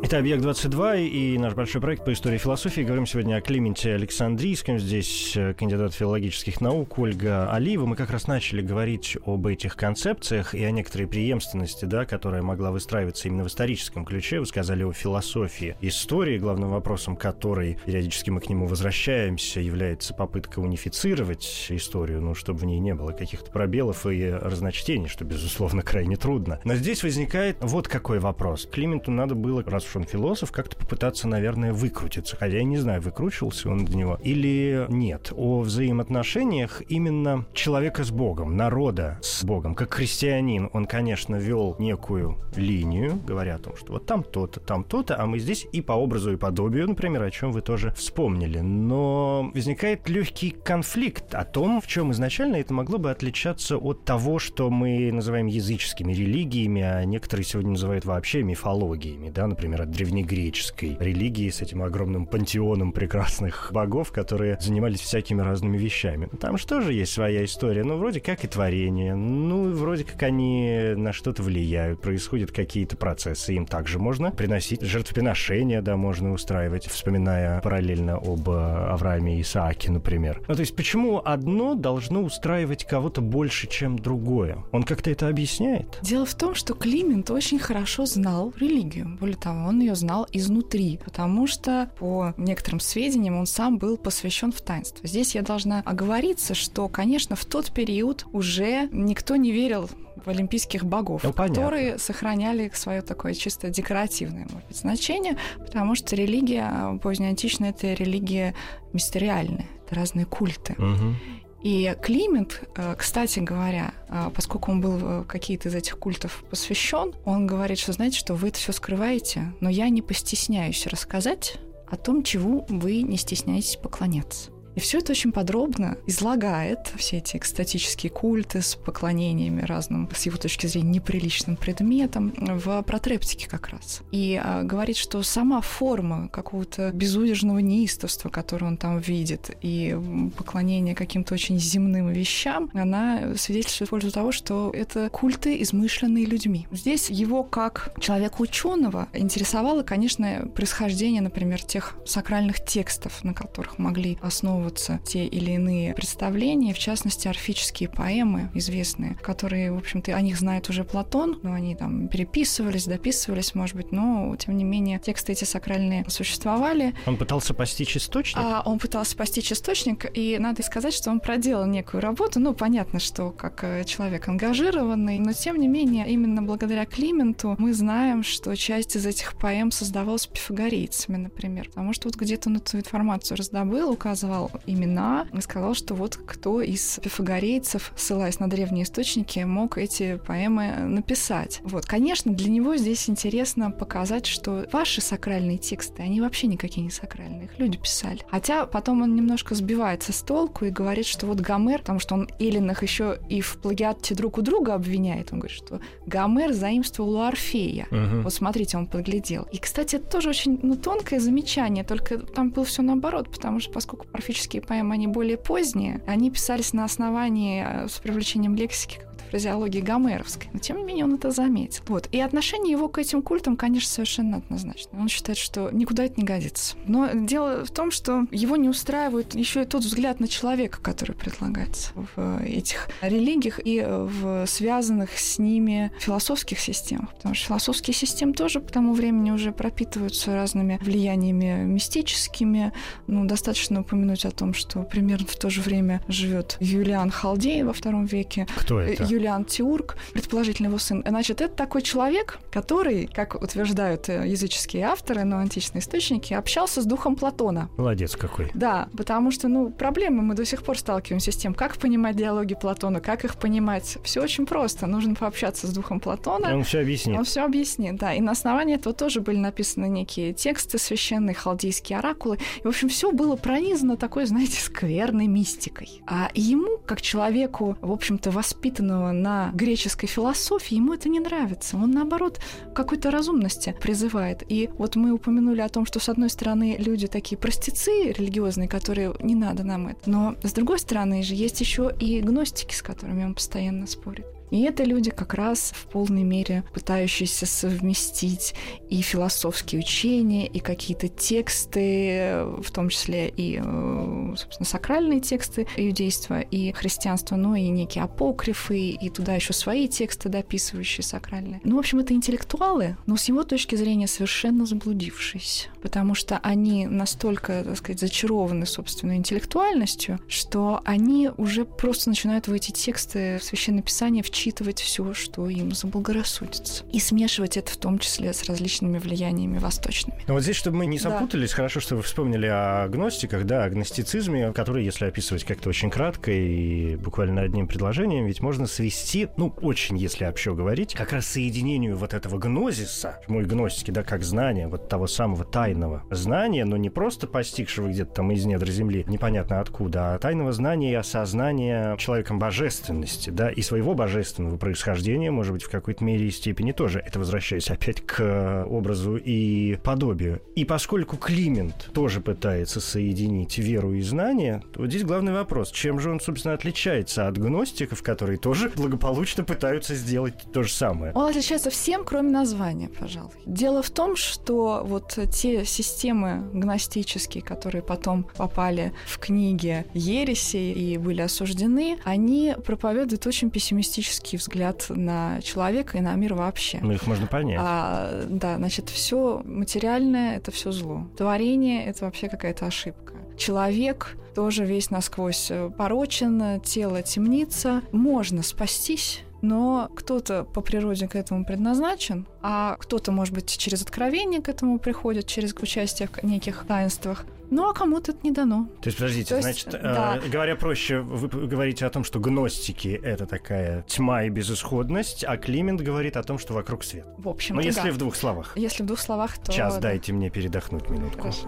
Это 0.08 0.20
«Объект-22» 0.20 1.06
и 1.06 1.38
наш 1.38 1.54
большой 1.54 1.82
проект 1.82 2.06
по 2.06 2.14
истории 2.14 2.38
философии. 2.38 2.80
Говорим 2.80 3.06
сегодня 3.06 3.36
о 3.36 3.42
Клименте 3.42 3.94
Александрийском. 3.94 4.80
Здесь 4.80 5.36
э, 5.36 5.54
кандидат 5.54 5.94
филологических 5.94 6.62
наук 6.62 6.98
Ольга 6.98 7.52
Алиева. 7.52 7.86
Мы 7.86 7.98
как 7.98 8.12
раз 8.12 8.26
начали 8.26 8.62
говорить 8.62 9.18
об 9.26 9.46
этих 9.48 9.76
концепциях 9.76 10.56
и 10.56 10.64
о 10.64 10.72
некоторой 10.72 11.08
преемственности, 11.08 11.84
да, 11.84 12.06
которая 12.06 12.42
могла 12.42 12.72
выстраиваться 12.72 13.28
именно 13.28 13.44
в 13.44 13.48
историческом 13.48 14.06
ключе. 14.06 14.40
Вы 14.40 14.46
сказали 14.46 14.84
о 14.84 14.94
философии 14.94 15.76
истории, 15.82 16.38
главным 16.38 16.70
вопросом 16.70 17.18
которой, 17.18 17.78
периодически 17.86 18.30
мы 18.30 18.40
к 18.40 18.48
нему 18.48 18.66
возвращаемся, 18.66 19.60
является 19.60 20.14
попытка 20.14 20.60
унифицировать 20.60 21.68
историю, 21.68 22.22
ну, 22.22 22.34
чтобы 22.34 22.60
в 22.60 22.66
ней 22.66 22.80
не 22.80 22.96
было 22.96 23.12
каких-то 23.12 23.52
пробелов 23.52 24.06
и 24.06 24.30
разночтений, 24.30 25.10
что, 25.10 25.26
безусловно, 25.26 25.82
крайне 25.82 26.16
трудно. 26.16 26.62
Но 26.64 26.76
здесь 26.76 27.04
возникает 27.04 27.58
вот 27.60 27.90
какой 27.90 28.20
вопрос. 28.20 28.70
Клименту 28.72 29.12
надо 29.12 29.36
было, 29.36 29.62
раз 29.64 29.84
уж 29.84 29.97
он 29.98 30.06
философ, 30.06 30.52
как-то 30.52 30.78
попытаться, 30.78 31.28
наверное, 31.28 31.74
выкрутиться. 31.74 32.36
Хотя 32.36 32.58
я 32.58 32.64
не 32.64 32.78
знаю, 32.78 33.02
выкручивался 33.02 33.70
он 33.70 33.86
до 33.86 33.96
него 33.96 34.20
или 34.24 34.86
нет. 34.90 35.32
О 35.36 35.62
взаимоотношениях 35.62 36.82
именно 36.88 37.46
человека 37.54 38.04
с 38.04 38.12
Богом, 38.12 38.56
народа 38.56 39.20
с 39.22 39.44
Богом. 39.44 39.76
Как 39.76 39.94
христианин 39.94 40.70
он, 40.74 40.86
конечно, 40.86 41.36
вел 41.36 41.76
некую 41.80 42.38
линию, 42.56 43.22
говоря 43.26 43.56
о 43.56 43.60
том, 43.60 43.76
что 43.76 43.94
вот 43.94 44.06
там 44.06 44.24
то-то, 44.24 44.60
там 44.60 44.84
то-то, 44.84 45.22
а 45.22 45.26
мы 45.26 45.40
здесь 45.40 45.68
и 45.72 45.82
по 45.82 45.94
образу 45.94 46.34
и 46.34 46.38
подобию, 46.38 46.88
например, 46.88 47.24
о 47.24 47.32
чем 47.32 47.52
вы 47.52 47.62
тоже 47.62 47.92
вспомнили. 47.92 48.60
Но 48.60 49.52
возникает 49.54 50.08
легкий 50.10 50.52
конфликт 50.52 51.34
о 51.36 51.44
том, 51.44 51.82
в 51.82 51.88
чем 51.88 52.12
изначально 52.12 52.58
это 52.58 52.74
могло 52.74 52.98
бы 52.98 53.12
отличаться 53.12 53.78
от 53.78 54.06
того, 54.06 54.40
что 54.40 54.70
мы 54.70 55.12
называем 55.12 55.48
языческими 55.48 56.14
религиями, 56.14 56.82
а 56.82 57.04
некоторые 57.06 57.46
сегодня 57.46 57.72
называют 57.72 58.06
вообще 58.06 58.44
мифологиями, 58.44 59.30
да, 59.30 59.48
например, 59.48 59.77
от 59.82 59.92
древнегреческой 59.92 60.98
религии 61.00 61.50
с 61.50 61.62
этим 61.62 61.84
огромным 61.84 62.26
пантеоном 62.26 62.92
прекрасных 62.92 63.70
богов, 63.74 64.12
которые 64.12 64.58
занимались 64.60 65.02
всякими 65.02 65.42
разными 65.42 65.78
вещами. 65.78 66.30
Там 66.40 66.58
что 66.58 66.82
же 66.82 66.94
есть 66.94 67.14
своя 67.14 67.46
история? 67.46 67.84
Ну, 67.84 67.98
вроде 67.98 68.20
как 68.20 68.44
и 68.44 68.48
творение, 68.48 69.16
ну, 69.16 69.72
вроде 69.72 70.04
как 70.04 70.22
они 70.24 70.94
на 70.96 71.14
что-то 71.14 71.44
влияют, 71.44 72.02
происходят 72.02 72.52
какие-то 72.52 72.98
процессы, 72.98 73.54
им 73.54 73.66
также 73.66 74.00
можно 74.00 74.32
приносить 74.32 74.82
жертвоприношения, 74.82 75.82
да, 75.82 75.98
можно 75.98 76.32
устраивать, 76.32 76.88
вспоминая 76.88 77.62
параллельно 77.62 78.16
об 78.18 78.50
Аврааме 78.50 79.38
и 79.38 79.42
Исааке, 79.42 79.92
например. 79.92 80.42
Ну, 80.48 80.56
то 80.56 80.62
есть 80.62 80.76
почему 80.76 81.22
одно 81.24 81.76
должно 81.76 82.22
устраивать 82.22 82.86
кого-то 82.86 83.22
больше, 83.22 83.68
чем 83.68 83.98
другое? 84.00 84.64
Он 84.72 84.84
как-то 84.84 85.10
это 85.12 85.28
объясняет? 85.28 86.00
Дело 86.02 86.26
в 86.26 86.36
том, 86.36 86.56
что 86.56 86.74
Климент 86.74 87.30
очень 87.30 87.60
хорошо 87.60 88.06
знал 88.06 88.54
религию. 88.58 89.18
Более 89.20 89.38
того, 89.38 89.67
он 89.68 89.80
ее 89.80 89.96
знал 89.96 90.28
изнутри, 90.32 91.00
потому 91.04 91.48
что, 91.48 91.92
по 92.00 92.34
некоторым 92.38 92.80
сведениям, 92.80 93.38
он 93.38 93.46
сам 93.46 93.78
был 93.78 93.98
посвящен 93.98 94.52
в 94.52 94.62
таинство. 94.62 95.08
Здесь 95.08 95.36
я 95.36 95.42
должна 95.42 95.82
оговориться, 95.86 96.54
что, 96.54 96.88
конечно, 96.90 97.36
в 97.36 97.46
тот 97.46 97.72
период 97.72 98.26
уже 98.34 98.90
никто 98.92 99.36
не 99.36 99.52
верил 99.52 99.90
в 100.26 100.30
олимпийских 100.30 100.84
богов, 100.84 101.24
ну, 101.24 101.34
которые 101.34 101.98
сохраняли 102.00 102.72
свое 102.74 103.02
такое 103.02 103.34
чисто 103.34 103.70
декоративное, 103.70 104.48
может 104.52 104.68
быть, 104.68 104.78
значение, 104.78 105.38
потому 105.58 105.96
что 105.96 106.16
религия 106.16 107.00
позднеантичная— 107.02 107.70
это 107.72 107.94
религия 107.94 108.56
мистериальная, 108.94 109.68
это 109.86 109.96
разные 109.96 110.26
культы. 110.26 110.74
Угу. 110.74 111.16
И 111.64 111.96
Климент, 112.02 112.62
э, 112.76 112.96
кстати 112.98 113.40
говоря, 113.40 113.94
э, 114.10 114.30
поскольку 114.34 114.72
он 114.72 114.82
был 114.82 114.98
в 114.98 115.24
какие-то 115.26 115.70
из 115.70 115.76
этих 115.76 115.98
культов 115.98 116.44
посвящен, 116.50 117.14
он 117.26 117.48
говорит, 117.48 117.80
что 117.80 117.94
знаете, 117.94 118.18
что 118.18 118.36
вы 118.36 118.50
это 118.50 118.60
все 118.60 118.72
скрываете, 118.72 119.54
но 119.60 119.70
я 119.70 119.90
не 119.90 120.02
постесняюсь 120.02 120.86
рассказать 120.86 121.58
о 121.90 121.98
том, 121.98 122.24
чему 122.24 122.66
вы 122.70 123.02
не 123.02 123.18
стесняетесь 123.18 123.78
поклоняться. 123.78 124.52
И 124.78 124.80
все 124.80 125.00
это 125.00 125.14
очень 125.14 125.32
подробно 125.32 125.98
излагает 126.06 126.94
все 126.98 127.18
эти 127.18 127.36
экстатические 127.36 128.12
культы 128.12 128.62
с 128.62 128.76
поклонениями 128.76 129.64
разным, 129.64 130.08
с 130.16 130.28
его 130.28 130.38
точки 130.38 130.68
зрения, 130.68 130.92
неприличным 130.92 131.56
предметам 131.56 132.32
в 132.38 132.84
протрептике 132.84 133.50
как 133.50 133.70
раз. 133.70 134.02
И 134.12 134.40
а, 134.42 134.62
говорит, 134.62 134.96
что 134.96 135.24
сама 135.24 135.62
форма 135.62 136.28
какого-то 136.28 136.92
безудержного 136.92 137.58
неистовства, 137.58 138.30
которое 138.30 138.68
он 138.68 138.78
там 138.78 139.00
видит, 139.00 139.50
и 139.64 139.98
поклонение 140.38 140.94
каким-то 140.94 141.34
очень 141.34 141.58
земным 141.58 142.10
вещам, 142.10 142.70
она 142.76 143.36
свидетельствует 143.36 143.88
в 143.88 143.90
пользу 143.90 144.12
того, 144.12 144.32
что 144.32 144.70
это 144.76 145.10
культы, 145.10 145.60
измышленные 145.60 146.26
людьми. 146.26 146.68
Здесь 146.72 147.10
его 147.10 147.44
как 147.44 147.94
человека 148.00 148.36
ученого 148.44 149.08
интересовало, 149.12 149.82
конечно, 149.82 150.48
происхождение, 150.54 151.24
например, 151.24 151.64
тех 151.64 151.96
сакральных 152.06 152.64
текстов, 152.64 153.24
на 153.24 153.34
которых 153.34 153.80
могли 153.80 154.20
основываться 154.22 154.67
придерживаться 154.68 155.00
те 155.06 155.26
или 155.26 155.52
иные 155.52 155.94
представления, 155.94 156.74
в 156.74 156.80
частности, 156.80 157.28
орфические 157.28 157.90
поэмы 157.90 158.50
известные, 158.54 159.16
которые, 159.22 159.72
в 159.72 159.78
общем-то, 159.78 160.16
о 160.16 160.22
них 160.22 160.38
знает 160.38 160.70
уже 160.70 160.84
Платон, 160.84 161.40
но 161.44 161.54
они 161.54 161.76
там 161.76 162.08
переписывались, 162.08 162.86
дописывались, 162.86 163.56
может 163.56 163.76
быть, 163.76 163.92
но, 163.92 164.36
тем 164.38 164.58
не 164.58 164.64
менее, 164.64 165.00
тексты 165.00 165.34
эти 165.34 165.44
сакральные 165.46 166.06
существовали. 166.10 166.94
Он 167.06 167.18
пытался 167.18 167.54
постичь 167.54 167.98
источник? 167.98 168.38
А, 168.44 168.62
он 168.66 168.80
пытался 168.80 169.16
постичь 169.16 169.52
источник, 169.52 170.06
и 170.14 170.38
надо 170.40 170.64
сказать, 170.64 170.94
что 170.94 171.12
он 171.12 171.20
проделал 171.20 171.66
некую 171.66 172.02
работу. 172.02 172.40
Ну, 172.40 172.54
понятно, 172.54 173.00
что 173.00 173.32
как 173.32 173.64
э, 173.64 173.84
человек 173.86 174.28
ангажированный, 174.28 175.20
но, 175.20 175.34
тем 175.34 175.58
не 175.58 175.68
менее, 175.68 176.08
именно 176.08 176.42
благодаря 176.42 176.86
Клименту 176.86 177.56
мы 177.60 177.74
знаем, 177.74 178.24
что 178.24 178.56
часть 178.56 178.96
из 178.96 179.06
этих 179.06 179.38
поэм 179.38 179.72
создавалась 179.72 180.28
пифагорейцами, 180.28 181.18
например, 181.18 181.70
потому 181.70 181.94
что 181.94 182.08
вот 182.08 182.16
где-то 182.16 182.50
он 182.50 182.58
эту 182.58 182.78
информацию 182.78 183.38
раздобыл, 183.38 183.92
указывал 183.92 184.52
имена 184.66 185.28
сказал, 185.42 185.74
что 185.74 185.96
вот 185.96 186.18
кто 186.18 186.62
из 186.62 187.00
пифагорейцев, 187.02 187.94
ссылаясь 187.96 188.40
на 188.40 188.50
древние 188.50 188.84
источники, 188.84 189.40
мог 189.40 189.78
эти 189.78 190.18
поэмы 190.18 190.78
написать. 190.80 191.62
Вот, 191.64 191.86
конечно, 191.86 192.34
для 192.34 192.50
него 192.50 192.76
здесь 192.76 193.10
интересно 193.10 193.72
показать, 193.72 194.26
что 194.26 194.66
ваши 194.72 195.02
сакральные 195.02 195.58
тексты, 195.58 196.04
они 196.04 196.22
вообще 196.22 196.48
никакие 196.48 196.84
не 196.84 196.92
сакральные, 196.92 197.46
их 197.46 197.60
люди 197.60 197.78
писали. 197.78 198.20
Хотя 198.30 198.66
потом 198.66 199.02
он 199.02 199.16
немножко 199.16 199.56
сбивается 199.56 200.12
с 200.12 200.22
толку 200.22 200.66
и 200.66 200.70
говорит, 200.70 201.06
что 201.06 201.28
вот 201.28 201.40
Гомер, 201.40 201.80
потому 201.80 202.00
что 202.00 202.16
он 202.16 202.28
Эллинах 202.40 202.84
еще 202.84 203.20
и 203.30 203.42
в 203.42 203.58
плагиате 203.62 204.16
друг 204.16 204.38
у 204.38 204.42
друга 204.42 204.74
обвиняет, 204.74 205.32
он 205.32 205.40
говорит, 205.40 205.58
что 205.58 205.80
Гомер 206.06 206.54
заимствовал 206.54 207.16
у 207.16 207.22
Орфея. 207.22 207.88
Угу. 207.92 208.22
Вот 208.24 208.34
смотрите, 208.34 208.78
он 208.78 208.88
подглядел. 208.88 209.48
И, 209.52 209.58
кстати, 209.58 209.96
это 209.96 210.10
тоже 210.10 210.30
очень 210.30 210.60
ну, 210.62 210.76
тонкое 210.76 211.20
замечание, 211.20 211.84
только 211.84 212.18
там 212.18 212.50
было 212.50 212.66
все 212.66 212.82
наоборот, 212.82 213.32
потому 213.32 213.60
что 213.60 213.72
поскольку 213.72 214.06
орфические 214.14 214.47
поэмы, 214.56 214.94
они 214.94 215.08
более 215.08 215.38
поздние, 215.38 216.02
они 216.08 216.32
писались 216.32 216.74
на 216.74 216.86
основании 216.86 217.64
э, 217.66 217.88
с 217.88 218.00
привлечением 218.00 218.56
лексики 218.56 219.02
фразеологии 219.30 219.82
гомеровской, 219.82 220.50
но 220.54 220.60
тем 220.60 220.78
не 220.78 220.84
менее 220.84 221.06
он 221.06 221.16
это 221.16 221.32
заметил. 221.32 221.84
Вот. 221.88 222.08
И 222.12 222.20
отношение 222.20 222.72
его 222.72 222.90
к 222.90 222.98
этим 222.98 223.22
культам, 223.22 223.56
конечно, 223.56 223.90
совершенно 223.90 224.38
однозначно. 224.38 225.00
Он 225.00 225.08
считает, 225.08 225.38
что 225.38 225.70
никуда 225.72 226.06
это 226.06 226.20
не 226.20 226.26
годится. 226.26 226.76
Но 226.86 227.10
дело 227.14 227.66
в 227.66 227.72
том, 227.72 227.92
что 227.92 228.26
его 228.32 228.56
не 228.56 228.70
устраивает 228.70 229.36
еще 229.36 229.64
и 229.64 229.66
тот 229.66 229.84
взгляд 229.84 230.20
на 230.20 230.28
человека, 230.28 230.80
который 230.82 231.16
предлагается 231.16 231.92
в 232.16 232.42
этих 232.44 232.90
религиях 233.02 233.60
и 233.64 233.86
в 233.88 234.46
связанных 234.48 235.18
с 235.18 235.40
ними 235.40 235.92
философских 236.00 236.60
системах. 236.60 237.14
Потому 237.16 237.36
что 237.36 237.48
философские 237.48 237.94
системы 237.94 238.34
тоже 238.34 238.62
к 238.62 238.72
тому 238.72 238.94
времени 238.94 239.32
уже 239.32 239.52
пропитываются 239.52 240.34
разными 240.34 240.80
влияниями 240.82 241.64
мистическими. 241.66 242.74
Ну, 243.08 243.26
достаточно 243.26 243.82
упомянуть 243.82 244.26
о 244.26 244.32
том, 244.32 244.54
что 244.54 244.84
примерно 244.84 245.28
в 245.28 245.36
то 245.36 245.50
же 245.50 245.62
время 245.62 246.02
живет 246.08 246.58
Юлиан 246.60 247.10
Халдей 247.10 247.64
во 247.64 247.74
втором 247.74 248.06
веке. 248.06 248.48
Кто 248.56 248.80
это? 248.80 249.04
Юлиан 249.18 249.46
Тиург, 249.46 249.98
предположительно 250.14 250.68
его 250.68 250.78
сын. 250.78 251.04
Значит, 251.06 251.42
это 251.42 251.54
такой 251.54 251.82
человек, 251.82 252.40
который, 252.52 253.08
как 253.08 253.42
утверждают 253.42 254.10
э, 254.10 254.28
языческие 254.28 254.86
авторы, 254.86 255.24
но 255.24 255.40
античные 255.40 255.82
источники, 255.82 256.34
общался 256.34 256.82
с 256.82 256.86
духом 256.86 257.16
Платона. 257.16 257.70
Молодец 257.78 258.16
какой. 258.16 258.52
Да, 258.54 258.88
потому 258.96 259.32
что, 259.32 259.48
ну, 259.48 259.70
проблемы 259.70 260.22
мы 260.22 260.36
до 260.36 260.46
сих 260.46 260.64
пор 260.64 260.78
сталкиваемся 260.78 261.32
с 261.32 261.36
тем, 261.36 261.54
как 261.54 261.78
понимать 261.78 262.16
диалоги 262.16 262.56
Платона, 262.56 263.02
как 263.02 263.26
их 263.26 263.36
понимать. 263.38 263.98
Все 264.04 264.22
очень 264.22 264.46
просто. 264.46 264.88
Нужно 264.88 265.16
пообщаться 265.16 265.68
с 265.68 265.74
духом 265.74 266.00
Платона. 266.00 266.54
Он 266.54 266.64
все 266.64 266.80
объяснит. 266.80 267.18
Он 267.18 267.24
все 267.26 267.44
объяснит, 267.44 267.96
да. 267.98 268.14
И 268.14 268.22
на 268.22 268.32
основании 268.32 268.76
этого 268.76 268.94
тоже 268.94 269.22
были 269.22 269.38
написаны 269.38 269.88
некие 269.88 270.34
тексты 270.34 270.78
священные, 270.78 271.34
халдейские 271.34 272.00
оракулы. 272.00 272.38
И, 272.60 272.62
в 272.64 272.68
общем, 272.68 272.90
все 272.90 273.12
было 273.12 273.36
пронизано 273.36 273.98
такой, 273.98 274.26
знаете, 274.26 274.60
скверной 274.62 275.28
мистикой. 275.28 276.02
А 276.06 276.30
ему, 276.34 276.78
как 276.86 277.02
человеку, 277.02 277.78
в 277.82 277.92
общем-то, 277.92 278.32
воспитанного 278.32 279.07
на 279.12 279.52
греческой 279.54 280.08
философии, 280.08 280.76
ему 280.76 280.94
это 280.94 281.10
не 281.10 281.20
нравится. 281.20 281.78
Он, 281.78 281.92
наоборот, 281.92 282.40
какой-то 282.74 283.12
разумности 283.12 283.76
призывает. 283.82 284.44
И 284.48 284.70
вот 284.78 284.96
мы 284.96 285.12
упомянули 285.12 285.62
о 285.62 285.70
том, 285.70 285.86
что, 285.86 286.00
с 286.00 286.10
одной 286.10 286.30
стороны, 286.30 286.76
люди 286.78 287.08
такие 287.08 287.38
простецы 287.38 288.12
религиозные, 288.12 288.68
которые 288.68 289.14
не 289.20 289.36
надо 289.36 289.64
нам 289.64 289.88
это. 289.88 290.10
Но, 290.10 290.36
с 290.44 290.54
другой 290.54 290.80
стороны 290.80 291.24
же, 291.24 291.36
есть 291.36 291.60
еще 291.60 291.92
и 292.00 292.22
гностики, 292.22 292.76
с 292.76 292.82
которыми 292.82 293.24
он 293.24 293.34
постоянно 293.34 293.88
спорит. 293.88 294.26
И 294.52 294.62
это 294.64 294.84
люди 294.84 295.12
как 295.12 295.34
раз 295.34 295.74
в 295.76 295.88
полной 295.88 296.24
мере 296.24 296.64
пытающиеся 296.74 297.46
совместить 297.46 298.56
и 298.90 299.02
философские 299.02 299.80
учения, 299.80 300.48
и 300.48 300.60
какие-то 300.60 301.08
тексты, 301.08 302.44
в 302.62 302.72
том 302.72 302.90
числе 302.90 303.30
и, 303.30 303.62
э, 303.64 304.34
собственно, 304.38 304.66
сакральные 304.68 305.20
тексты 305.20 305.68
иудейства 305.76 306.42
и 306.42 306.72
христианства, 306.72 307.36
но 307.36 307.56
и 307.56 307.68
некие 307.68 308.04
апокрифы, 308.04 308.90
и 308.90 309.10
туда 309.10 309.36
еще 309.36 309.54
свои 309.54 309.88
тексты 309.88 310.30
дописывающие 310.30 311.04
сакральные. 311.04 311.62
Ну, 311.64 311.76
в 311.76 311.80
общем, 311.80 312.00
это 312.00 312.14
интеллектуалы, 312.14 312.98
но 313.06 313.18
с 313.18 313.26
его 313.26 313.44
точки 313.44 313.76
зрения 313.76 314.08
совершенно 314.08 314.66
заблудившиеся, 314.66 315.70
потому 315.82 316.16
что 316.16 316.38
они 316.40 316.88
настолько, 316.88 317.64
так 317.64 317.78
сказать, 317.78 318.00
зачарованы 318.00 318.66
собственной 318.66 319.18
интеллектуальностью, 319.18 320.20
что 320.28 320.82
они 320.86 321.30
уже 321.38 321.66
просто 321.66 322.10
начинают 322.10 322.48
в 322.48 322.54
эти 322.54 322.72
тексты 322.72 323.38
в 323.40 323.44
Священное 323.44 323.84
Писание 323.84 324.24
в 324.24 324.30
вчитывать 324.38 324.80
все, 324.80 325.16
что 325.16 325.50
им 325.50 325.72
заблагорассудится. 325.72 326.84
И 326.94 327.00
смешивать 327.00 327.58
это 327.58 327.72
в 327.72 327.78
том 327.78 327.98
числе 327.98 328.34
с 328.34 328.44
различными 328.44 329.00
влияниями 329.00 329.58
восточными. 329.58 330.22
Но 330.28 330.36
вот 330.36 330.44
здесь, 330.44 330.56
чтобы 330.56 330.78
мы 330.78 330.86
не 330.86 331.00
запутались, 331.00 331.50
да. 331.50 331.56
хорошо, 331.56 331.80
что 331.80 331.96
вы 331.96 332.04
вспомнили 332.04 332.46
о 332.46 332.88
гностиках, 332.88 333.46
да, 333.46 333.64
о 333.64 333.70
гностицизме, 333.72 334.54
который, 334.54 334.86
если 334.86 335.06
описывать 335.06 335.44
как-то 335.44 335.70
очень 335.70 335.90
кратко 335.90 336.32
и 336.32 336.96
буквально 336.98 337.42
одним 337.42 337.68
предложением, 337.68 338.28
ведь 338.28 338.42
можно 338.42 338.68
свести, 338.68 339.28
ну, 339.38 339.56
очень, 339.60 339.98
если 339.98 340.26
общо 340.26 340.54
говорить, 340.54 340.94
как 340.94 341.14
раз 341.14 341.26
соединению 341.26 341.98
вот 341.98 342.14
этого 342.14 342.38
гнозиса, 342.38 343.20
мой 343.28 343.44
гностики, 343.44 343.90
да, 343.90 344.04
как 344.04 344.24
знания, 344.24 344.68
вот 344.68 344.88
того 344.88 345.08
самого 345.08 345.46
тайного 345.46 346.04
знания, 346.12 346.64
но 346.64 346.78
не 346.78 346.92
просто 346.92 347.26
постигшего 347.26 347.88
где-то 347.88 348.14
там 348.14 348.32
из 348.32 348.46
недр 348.46 348.70
земли, 348.70 349.04
непонятно 349.08 349.62
откуда, 349.62 350.14
а 350.14 350.20
тайного 350.20 350.52
знания 350.52 350.92
и 350.92 350.96
осознания 350.96 351.98
человеком 351.98 352.38
божественности, 352.38 353.32
да, 353.32 353.50
и 353.50 353.64
своего 353.64 353.96
божественного 353.96 354.27
божественного 354.28 354.58
происхождения, 354.58 355.32
может 355.32 355.54
быть, 355.54 355.64
в 355.64 355.70
какой-то 355.70 356.04
мере 356.04 356.28
и 356.28 356.32
степени 356.32 356.74
тоже. 356.74 357.00
Это 357.00 357.18
возвращаясь 357.20 357.70
опять 357.70 358.02
к 358.06 358.20
э, 358.20 358.66
образу 358.66 359.16
и 359.16 359.78
подобию. 359.84 360.42
И 360.56 360.66
поскольку 360.66 361.16
Климент 361.18 361.90
тоже 361.94 362.20
пытается 362.20 362.82
соединить 362.82 363.58
веру 363.58 363.94
и 363.94 364.02
знания, 364.02 364.62
то 364.74 364.82
вот 364.82 364.90
здесь 364.90 365.04
главный 365.04 365.32
вопрос, 365.32 365.72
чем 365.72 366.00
же 366.00 366.12
он, 366.12 366.20
собственно, 366.20 366.54
отличается 366.54 367.28
от 367.28 367.38
гностиков, 367.38 368.04
которые 368.04 368.38
тоже 368.38 368.70
благополучно 368.76 369.44
пытаются 369.46 369.96
сделать 369.96 370.34
то 370.52 370.64
же 370.64 370.72
самое? 370.72 371.14
Он 371.14 371.30
отличается 371.30 371.70
всем, 371.70 372.04
кроме 372.04 372.32
названия, 372.32 372.90
пожалуй. 372.90 373.32
Дело 373.46 373.82
в 373.82 373.90
том, 373.90 374.16
что 374.18 374.82
вот 374.84 375.18
те 375.32 375.64
системы 375.64 376.50
гностические, 376.54 377.44
которые 377.44 377.82
потом 377.82 378.26
попали 378.36 378.92
в 379.06 379.20
книги 379.20 379.86
ереси 379.94 380.58
и 380.58 380.98
были 380.98 381.22
осуждены, 381.22 381.98
они 382.04 382.56
проповедуют 382.66 383.26
очень 383.26 383.50
пессимистически 383.50 384.17
критический 384.18 384.38
взгляд 384.38 384.86
на 384.90 385.42
человека 385.42 385.98
и 385.98 386.02
на 386.02 386.14
мир 386.16 386.34
вообще. 386.34 386.80
Ну, 386.82 386.92
их 386.92 387.06
можно 387.08 387.28
понять. 387.28 387.60
А, 387.62 388.26
да, 388.28 388.58
значит, 388.58 388.90
все 388.90 389.42
материальное 389.46 390.38
это 390.38 390.52
все 390.52 390.72
зло. 390.72 391.08
Творение 391.18 391.86
это 391.86 392.06
вообще 392.06 392.30
какая-то 392.30 392.66
ошибка. 392.66 393.14
Человек 393.38 394.18
тоже 394.36 394.66
весь 394.66 394.90
насквозь 394.90 395.52
порочен, 395.78 396.60
тело 396.62 397.02
темница. 397.02 397.82
Можно 397.92 398.44
спастись, 398.44 399.22
но 399.42 399.90
кто-то 399.96 400.44
по 400.44 400.62
природе 400.62 401.08
к 401.08 401.16
этому 401.16 401.46
предназначен, 401.46 402.28
а 402.42 402.76
кто-то, 402.80 403.12
может 403.12 403.34
быть, 403.34 403.58
через 403.58 403.82
откровение 403.82 404.42
к 404.42 404.50
этому 404.50 404.80
приходит, 404.80 405.28
через 405.28 405.54
участие 405.54 406.10
в 406.10 406.24
неких 406.24 406.66
таинствах. 406.68 407.26
Ну, 407.50 407.70
а 407.70 407.74
кому-то 407.74 408.12
это 408.12 408.20
не 408.24 408.32
дано. 408.32 408.68
То 408.82 408.88
есть, 408.88 408.98
подождите, 408.98 409.36
То 409.36 409.42
значит, 409.42 409.68
есть, 409.68 409.82
да. 409.82 410.20
э, 410.24 410.30
говоря 410.30 410.56
проще, 410.56 411.00
вы 411.00 411.28
говорите 411.48 411.86
о 411.86 411.90
том, 411.90 412.04
что 412.04 412.20
гностики— 412.20 413.00
это 413.04 413.26
такая 413.26 413.84
тьма 413.84 414.24
и 414.24 414.30
безысходность, 414.30 415.24
а 415.24 415.38
Климент 415.38 415.82
говорит 415.82 416.18
о 416.18 416.24
том, 416.24 416.38
что 416.40 416.54
вокруг 416.54 416.84
свет. 416.84 417.06
В 417.18 417.30
общем, 417.30 417.56
Но 417.56 417.62
если 417.62 417.90
да. 417.90 417.92
в 417.92 417.98
двух 417.98 418.16
словах. 418.16 418.54
Если 418.58 418.84
в 418.84 418.86
двух 418.86 419.00
словах, 419.00 419.38
то... 419.38 419.52
Сейчас 419.52 419.76
да. 419.76 419.82
дайте 419.82 420.14
мне 420.14 420.30
передохнуть 420.30 420.90
минутку. 420.90 421.22
Хорошо. 421.22 421.48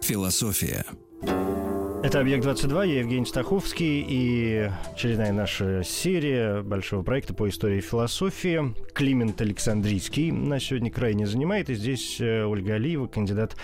Философия. 0.00 0.86
Это 2.00 2.20
«Объект-22», 2.20 2.86
я 2.86 3.00
Евгений 3.00 3.26
Стаховский 3.26 4.06
и 4.08 4.70
очередная 4.94 5.32
наша 5.32 5.82
серия 5.82 6.62
большого 6.62 7.02
проекта 7.02 7.34
по 7.34 7.48
истории 7.48 7.78
и 7.78 7.80
философии. 7.80 8.72
Климент 8.94 9.40
Александрийский 9.40 10.30
нас 10.30 10.62
сегодня 10.62 10.92
крайне 10.92 11.26
занимает, 11.26 11.70
и 11.70 11.74
здесь 11.74 12.20
э, 12.20 12.44
Ольга 12.44 12.74
Алиева, 12.74 13.08
кандидат 13.08 13.56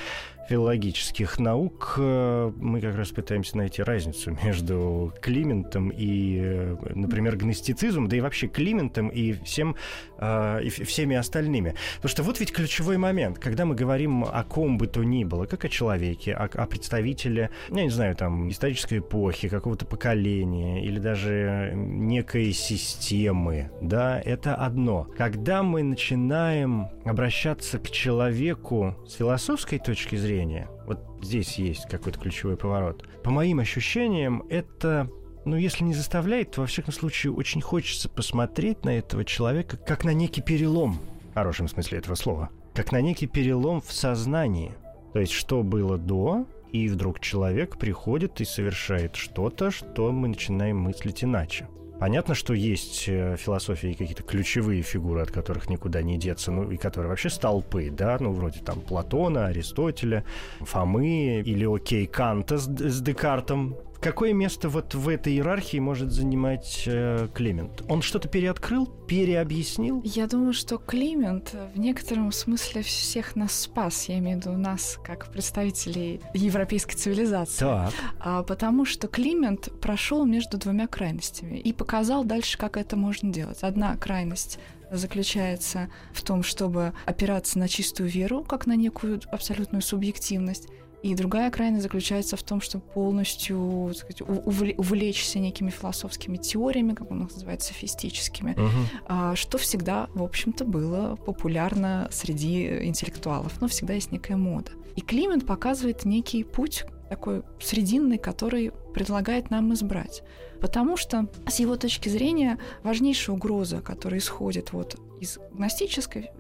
филологических 0.49 1.39
наук 1.39 1.95
э, 1.99 2.53
мы 2.57 2.81
как 2.81 2.97
раз 2.97 3.11
пытаемся 3.11 3.57
найти 3.57 3.83
разницу 3.83 4.37
между 4.45 5.13
Климентом 5.21 5.91
и, 5.91 6.39
э, 6.43 6.77
например, 6.95 7.37
гностицизмом, 7.37 8.09
да 8.09 8.17
и 8.17 8.21
вообще 8.21 8.47
Климентом 8.47 9.09
и, 9.09 9.33
всем, 9.45 9.77
э, 10.19 10.63
и 10.65 10.69
всеми 10.69 11.17
остальными. 11.17 11.75
Потому 11.97 12.11
что 12.11 12.23
вот 12.23 12.41
ведь 12.41 12.53
ключевой 12.53 12.99
момент, 12.99 13.39
когда 13.39 13.65
мы 13.65 13.75
говорим 13.75 14.25
о 14.25 14.45
ком 14.45 14.79
бы 14.79 14.87
то 14.87 15.03
ни 15.03 15.25
было, 15.25 15.47
как 15.47 15.65
о 15.65 15.69
человеке, 15.69 16.35
о, 16.35 16.45
о 16.45 16.67
представителе, 16.67 17.51
я 17.71 17.83
не 17.83 17.91
знаю, 17.91 18.15
там, 18.15 18.49
исторической 18.51 18.99
эпохи, 18.99 19.49
какого-то 19.49 19.87
поколения 19.87 20.85
или 20.85 20.99
даже 20.99 21.73
некой 21.75 22.53
системы, 22.53 23.71
да, 23.81 24.21
это 24.21 24.55
одно. 24.55 25.09
Когда 25.17 25.63
мы 25.63 25.83
начинаем 25.83 26.89
обращаться 27.05 27.79
к 27.79 27.91
человеку 27.91 28.95
с 29.07 29.15
философской 29.15 29.79
точки 29.79 30.17
зрения, 30.17 30.34
зрения. 30.35 30.69
Вот 30.87 30.99
здесь 31.23 31.59
есть 31.59 31.87
какой-то 31.89 32.19
ключевой 32.19 32.57
поворот. 32.57 33.07
По 33.23 33.31
моим 33.31 33.61
ощущениям, 33.61 34.45
это 34.51 35.09
ну, 35.45 35.57
если 35.57 35.85
не 35.85 35.95
заставляет, 35.95 36.53
то, 36.53 36.63
во 36.63 36.67
всяком 36.67 36.93
случае, 36.93 37.33
очень 37.33 37.61
хочется 37.61 38.09
посмотреть 38.09 38.85
на 38.85 38.99
этого 38.99 39.25
человека 39.25 39.77
как 39.77 40.05
на 40.05 40.13
некий 40.13 40.41
перелом, 40.41 40.99
в 41.31 41.35
хорошем 41.35 41.69
смысле 41.69 41.99
этого 41.99 42.15
слова, 42.15 42.51
как 42.75 42.93
на 42.93 43.01
некий 43.01 43.27
перелом 43.27 43.81
в 43.81 43.93
сознании. 43.93 44.73
То 45.13 45.21
есть, 45.21 45.33
что 45.33 45.63
было 45.63 45.99
до, 45.99 46.47
и 46.73 46.89
вдруг 46.89 47.21
человек 47.21 47.77
приходит 47.77 48.41
и 48.41 48.45
совершает 48.45 49.17
что-то, 49.17 49.71
что 49.71 50.11
мы 50.11 50.29
начинаем 50.29 50.79
мыслить 50.79 51.23
иначе. 51.23 51.69
Понятно, 52.05 52.35
что 52.35 52.53
есть 52.53 53.09
э, 53.09 53.37
философии 53.39 53.95
какие-то 53.95 54.23
ключевые 54.23 54.83
фигуры, 54.83 55.23
от 55.23 55.31
которых 55.31 55.71
никуда 55.71 56.03
не 56.03 56.19
деться, 56.19 56.51
ну 56.53 56.71
и 56.71 56.77
которые 56.77 57.09
вообще 57.09 57.31
столпы, 57.31 57.89
да, 57.91 58.19
ну 58.21 58.31
вроде 58.31 58.61
там 58.61 58.83
Платона, 58.83 59.47
Аристотеля, 59.47 60.23
Фомы 60.61 61.41
или, 61.41 61.65
окей, 61.65 62.07
Канта 62.07 62.59
с, 62.59 62.67
с 62.67 63.01
Декартом, 63.01 63.79
Какое 64.05 64.35
место 64.35 64.69
вот 64.69 64.95
в 64.95 65.09
этой 65.09 65.33
иерархии 65.33 65.79
может 65.79 66.13
занимать 66.13 66.83
э, 66.85 67.27
Климент? 67.33 67.83
Он 67.89 68.03
что-то 68.03 68.29
переоткрыл, 68.29 68.87
переобъяснил? 68.87 70.03
Я 70.05 70.27
думаю, 70.27 70.53
что 70.53 70.77
Климент 70.77 71.57
в 71.75 71.79
некотором 71.79 72.31
смысле 72.31 72.83
всех 72.83 73.35
нас 73.35 73.59
спас. 73.59 74.11
Я 74.11 74.19
имею 74.19 74.37
в 74.37 74.41
виду 74.43 74.59
нас, 74.59 74.99
как 75.03 75.33
представителей 75.33 76.21
европейской 76.35 76.97
цивилизации. 76.97 77.61
Так. 77.61 77.95
А, 78.21 78.43
потому 78.43 78.85
что 78.85 79.09
Климент 79.09 79.71
прошел 79.81 80.27
между 80.27 80.59
двумя 80.59 80.87
крайностями 80.87 81.57
и 81.57 81.73
показал 81.73 82.25
дальше, 82.25 82.59
как 82.59 82.77
это 82.77 82.97
можно 82.97 83.33
делать. 83.33 83.63
Одна 83.63 83.97
крайность 83.97 84.59
заключается 84.91 85.89
в 86.13 86.23
том, 86.23 86.43
чтобы 86.43 86.93
опираться 87.07 87.59
на 87.59 87.69
чистую 87.69 88.11
веру, 88.11 88.45
как 88.45 88.67
на 88.67 88.77
некую 88.77 89.23
абсолютную 89.33 89.81
субъективность, 89.81 90.69
и 91.05 91.15
другая 91.15 91.51
крайность 91.51 91.83
заключается 91.83 92.35
в 92.35 92.43
том, 92.43 92.63
чтобы 92.63 92.83
полностью 92.83 93.93
сказать, 93.95 94.23
увлечься 94.23 95.39
некими 95.39 95.69
философскими 95.69 96.39
теориями, 96.39 96.95
как 96.95 97.11
он 97.11 97.25
их 97.25 97.33
называет, 97.35 97.61
софистическими, 97.61 98.57
uh-huh. 98.57 99.37
что 99.37 99.59
всегда, 99.59 100.09
в 100.15 100.23
общем-то, 100.23 100.65
было 100.65 101.17
популярно 101.17 102.09
среди 102.11 102.87
интеллектуалов. 102.87 103.61
Но 103.61 103.69
всегда 103.69 103.93
есть 103.93 104.13
некая 104.13 104.39
мода. 104.39 104.71
И 104.97 105.03
Климент 105.03 105.47
показывает 105.47 106.07
некий 106.07 106.43
путь 106.43 106.87
такой 107.11 107.43
срединный, 107.61 108.17
который 108.17 108.73
предлагает 108.95 109.51
нам 109.51 109.75
избрать. 109.75 110.23
Потому 110.59 110.97
что, 110.97 111.29
с 111.47 111.61
его 111.61 111.77
точки 111.77 112.09
зрения, 112.09 112.59
важнейшая 112.83 113.37
угроза, 113.37 113.83
которая 113.83 114.21
исходит 114.21 114.73
вот 114.73 114.99
из 115.21 115.39
гностической 115.53 116.31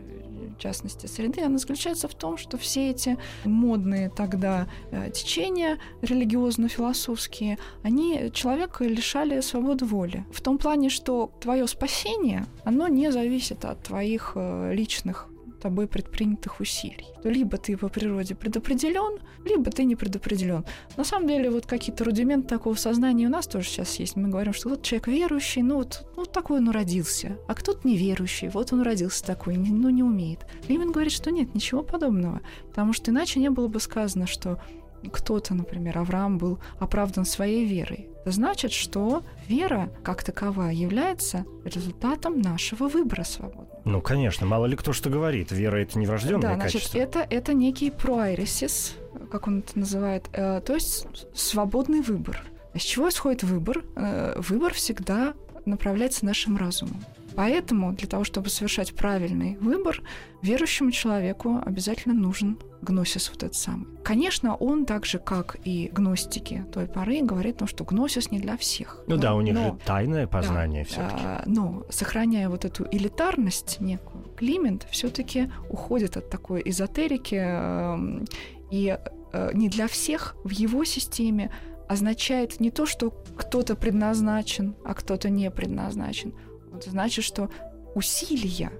в 0.54 0.58
частности, 0.58 1.06
среды, 1.06 1.42
она 1.42 1.58
заключается 1.58 2.08
в 2.08 2.14
том, 2.14 2.36
что 2.36 2.56
все 2.58 2.90
эти 2.90 3.18
модные 3.44 4.10
тогда 4.10 4.66
э, 4.90 5.10
течения 5.10 5.78
религиозно-философские, 6.02 7.58
они 7.82 8.30
человека 8.32 8.84
лишали 8.84 9.40
свободы 9.40 9.84
воли. 9.84 10.24
В 10.32 10.40
том 10.40 10.58
плане, 10.58 10.90
что 10.90 11.30
твое 11.40 11.66
спасение, 11.66 12.46
оно 12.64 12.88
не 12.88 13.10
зависит 13.10 13.64
от 13.64 13.82
твоих 13.82 14.32
э, 14.34 14.72
личных 14.74 15.28
тобой 15.64 15.86
предпринятых 15.86 16.60
усилий. 16.60 17.06
То 17.22 17.30
либо 17.30 17.56
ты 17.56 17.78
по 17.78 17.88
природе 17.88 18.34
предопределен, 18.34 19.18
либо 19.46 19.70
ты 19.70 19.84
не 19.84 19.96
предопределен. 19.96 20.66
На 20.98 21.04
самом 21.04 21.26
деле, 21.26 21.48
вот 21.50 21.64
какие-то 21.64 22.04
рудименты 22.04 22.48
такого 22.48 22.74
сознания 22.74 23.26
у 23.26 23.30
нас 23.30 23.46
тоже 23.46 23.66
сейчас 23.66 23.98
есть. 23.98 24.14
Мы 24.14 24.28
говорим, 24.28 24.52
что 24.52 24.68
вот 24.68 24.82
человек 24.82 25.08
верующий, 25.08 25.62
ну 25.62 25.76
вот 25.76 26.06
ну, 26.18 26.26
такой 26.26 26.58
он 26.58 26.68
родился, 26.68 27.38
а 27.48 27.54
кто-то 27.54 27.88
неверующий, 27.88 28.48
вот 28.48 28.74
он 28.74 28.82
родился 28.82 29.24
такой, 29.24 29.56
ну 29.56 29.88
не 29.88 30.02
умеет. 30.02 30.40
Лимин 30.68 30.92
говорит, 30.92 31.12
что 31.12 31.30
нет, 31.30 31.54
ничего 31.54 31.82
подобного, 31.82 32.42
потому 32.68 32.92
что 32.92 33.10
иначе 33.10 33.40
не 33.40 33.48
было 33.48 33.68
бы 33.68 33.80
сказано, 33.80 34.26
что 34.26 34.60
кто-то, 35.10 35.54
например, 35.54 35.96
Авраам 35.96 36.36
был 36.36 36.58
оправдан 36.78 37.24
своей 37.24 37.64
верой. 37.64 38.08
Это 38.20 38.32
значит, 38.32 38.72
что 38.72 39.22
вера 39.48 39.90
как 40.02 40.24
таковая 40.24 40.74
является 40.74 41.46
результатом 41.64 42.42
нашего 42.42 42.88
выбора 42.88 43.24
свободного. 43.24 43.73
Ну, 43.84 44.00
конечно, 44.00 44.46
мало 44.46 44.66
ли 44.66 44.76
кто 44.76 44.92
что 44.92 45.10
говорит. 45.10 45.52
Вера— 45.52 45.76
это 45.82 45.98
не 45.98 46.06
врожденное 46.06 46.50
да, 46.50 46.54
значит, 46.54 46.72
качество. 46.72 46.98
Это, 46.98 47.26
это 47.28 47.52
некий 47.52 47.90
проэрисис, 47.90 48.96
как 49.30 49.46
он 49.46 49.60
это 49.60 49.78
называет, 49.78 50.28
э, 50.32 50.62
то 50.64 50.74
есть 50.74 51.06
свободный 51.34 52.00
выбор. 52.00 52.42
Из 52.72 52.82
чего 52.82 53.08
исходит 53.08 53.42
выбор? 53.42 53.84
Э, 53.94 54.34
выбор 54.38 54.72
всегда 54.72 55.34
направляется 55.66 56.24
нашим 56.24 56.56
разумом. 56.56 57.04
Поэтому 57.36 57.92
для 57.92 58.06
того, 58.08 58.24
чтобы 58.24 58.48
совершать 58.48 58.94
правильный 58.94 59.56
выбор, 59.58 60.02
верующему 60.42 60.90
человеку 60.90 61.60
обязательно 61.64 62.14
нужен 62.14 62.58
гносис 62.82 63.30
вот 63.30 63.42
этот 63.42 63.56
самый. 63.56 63.86
Конечно, 64.04 64.54
он 64.54 64.84
так 64.84 65.06
же, 65.06 65.18
как 65.18 65.56
и 65.64 65.90
гностики 65.92 66.64
той 66.72 66.86
поры, 66.86 67.22
говорит 67.22 67.56
о 67.56 67.58
том, 67.60 67.68
что 67.68 67.84
гносис 67.84 68.30
не 68.30 68.38
для 68.38 68.56
всех. 68.56 69.02
Ну 69.06 69.16
но, 69.16 69.20
да, 69.20 69.34
у 69.34 69.40
них 69.40 69.54
но, 69.54 69.64
же 69.64 69.78
тайное 69.84 70.26
познание 70.26 70.84
да, 70.84 70.88
все-таки. 70.88 71.22
А, 71.24 71.42
но 71.46 71.84
сохраняя 71.90 72.48
вот 72.48 72.64
эту 72.64 72.86
элитарность 72.90 73.80
некую, 73.80 74.24
Климент 74.36 74.86
все-таки 74.90 75.50
уходит 75.70 76.16
от 76.16 76.28
такой 76.28 76.62
эзотерики 76.64 77.40
э, 77.40 78.24
и 78.70 78.98
э, 79.32 79.50
не 79.54 79.68
для 79.68 79.86
всех 79.86 80.36
в 80.44 80.50
его 80.50 80.84
системе 80.84 81.50
означает 81.88 82.60
не 82.60 82.70
то, 82.70 82.86
что 82.86 83.10
кто-то 83.10 83.76
предназначен, 83.76 84.74
а 84.84 84.94
кто-то 84.94 85.30
не 85.30 85.50
предназначен. 85.50 86.34
Это 86.74 86.90
значит, 86.90 87.24
что 87.24 87.50
усилия 87.94 88.72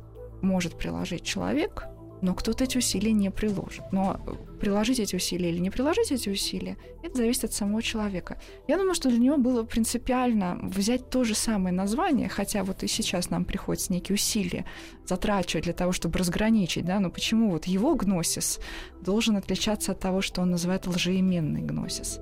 может 0.42 0.76
приложить 0.76 1.22
человек, 1.22 1.84
но 2.24 2.34
кто-то 2.34 2.64
эти 2.64 2.78
усилия 2.78 3.12
не 3.12 3.30
приложит. 3.30 3.84
Но 3.92 4.18
приложить 4.58 4.98
эти 4.98 5.14
усилия 5.14 5.50
или 5.50 5.58
не 5.58 5.70
приложить 5.70 6.10
эти 6.10 6.30
усилия, 6.30 6.78
это 7.02 7.18
зависит 7.18 7.44
от 7.44 7.52
самого 7.52 7.82
человека. 7.82 8.38
Я 8.66 8.78
думаю, 8.78 8.94
что 8.94 9.10
для 9.10 9.18
него 9.18 9.36
было 9.36 9.62
принципиально 9.62 10.58
взять 10.62 11.10
то 11.10 11.24
же 11.24 11.34
самое 11.34 11.74
название, 11.74 12.30
хотя 12.30 12.64
вот 12.64 12.82
и 12.82 12.86
сейчас 12.86 13.28
нам 13.28 13.44
приходится 13.44 13.92
некие 13.92 14.14
усилия 14.14 14.64
затрачивать 15.06 15.64
для 15.64 15.74
того, 15.74 15.92
чтобы 15.92 16.18
разграничить, 16.18 16.86
да, 16.86 16.98
но 16.98 17.10
почему 17.10 17.50
вот 17.50 17.66
его 17.66 17.94
гносис 17.94 18.58
должен 19.02 19.36
отличаться 19.36 19.92
от 19.92 20.00
того, 20.00 20.22
что 20.22 20.40
он 20.40 20.50
называет 20.50 20.86
лжеименный 20.86 21.60
гносис. 21.60 22.20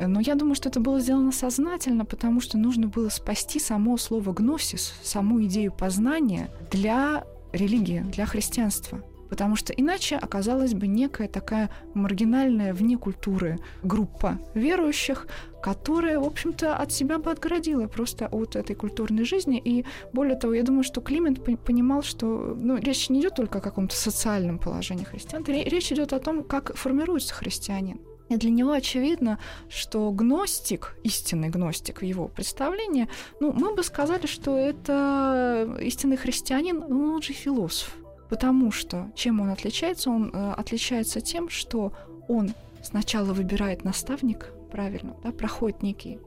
Но 0.00 0.20
я 0.20 0.34
думаю, 0.34 0.54
что 0.54 0.68
это 0.68 0.80
было 0.80 1.00
сделано 1.00 1.32
сознательно, 1.32 2.04
потому 2.04 2.40
что 2.40 2.56
нужно 2.58 2.86
было 2.88 3.08
спасти 3.08 3.58
само 3.58 3.96
слово 3.96 4.32
гносис, 4.32 4.94
саму 5.02 5.42
идею 5.44 5.72
познания 5.72 6.50
для 6.70 7.24
религии, 7.52 8.00
для 8.00 8.26
христианства. 8.26 9.02
Потому 9.28 9.56
что 9.56 9.72
иначе 9.72 10.16
оказалась 10.16 10.72
бы 10.72 10.86
некая 10.86 11.28
такая 11.28 11.70
маргинальная 11.94 12.72
вне 12.72 12.96
культуры 12.96 13.58
группа 13.82 14.38
верующих, 14.54 15.26
которая, 15.62 16.18
в 16.18 16.24
общем-то, 16.24 16.76
от 16.76 16.92
себя 16.92 17.18
бы 17.18 17.30
отгородила 17.30 17.86
просто 17.88 18.26
от 18.28 18.56
этой 18.56 18.74
культурной 18.74 19.24
жизни. 19.24 19.60
И 19.62 19.84
более 20.12 20.36
того, 20.36 20.54
я 20.54 20.62
думаю, 20.62 20.82
что 20.82 21.00
Климент 21.00 21.44
понимал, 21.64 22.02
что 22.02 22.56
ну, 22.58 22.78
речь 22.78 23.10
не 23.10 23.20
идет 23.20 23.34
только 23.34 23.58
о 23.58 23.60
каком-то 23.60 23.94
социальном 23.94 24.58
положении 24.58 25.04
христиан, 25.04 25.44
речь 25.44 25.92
идет 25.92 26.12
о 26.12 26.20
том, 26.20 26.42
как 26.42 26.74
формируется 26.74 27.34
христианин. 27.34 28.00
И 28.28 28.36
для 28.36 28.50
него 28.50 28.72
очевидно, 28.72 29.38
что 29.68 30.10
гностик, 30.10 30.96
истинный 31.02 31.48
гностик 31.48 32.00
в 32.00 32.04
его 32.04 32.28
представлении, 32.28 33.08
ну, 33.40 33.52
мы 33.52 33.74
бы 33.74 33.82
сказали, 33.82 34.26
что 34.26 34.56
это 34.56 35.78
истинный 35.80 36.16
христианин, 36.16 36.84
но 36.88 37.14
он 37.14 37.22
же 37.22 37.32
философ. 37.32 37.96
Потому 38.28 38.70
что 38.70 39.10
чем 39.14 39.40
он 39.40 39.48
отличается? 39.48 40.10
Он 40.10 40.30
э, 40.32 40.52
отличается 40.52 41.22
тем, 41.22 41.48
что 41.48 41.92
он 42.28 42.52
сначала 42.82 43.32
выбирает 43.32 43.84
наставник, 43.84 44.52
правильно, 44.70 45.16
да, 45.22 45.30
проходит 45.30 45.82
некий 45.82 46.18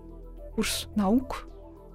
курс 0.55 0.87
наук, 0.95 1.47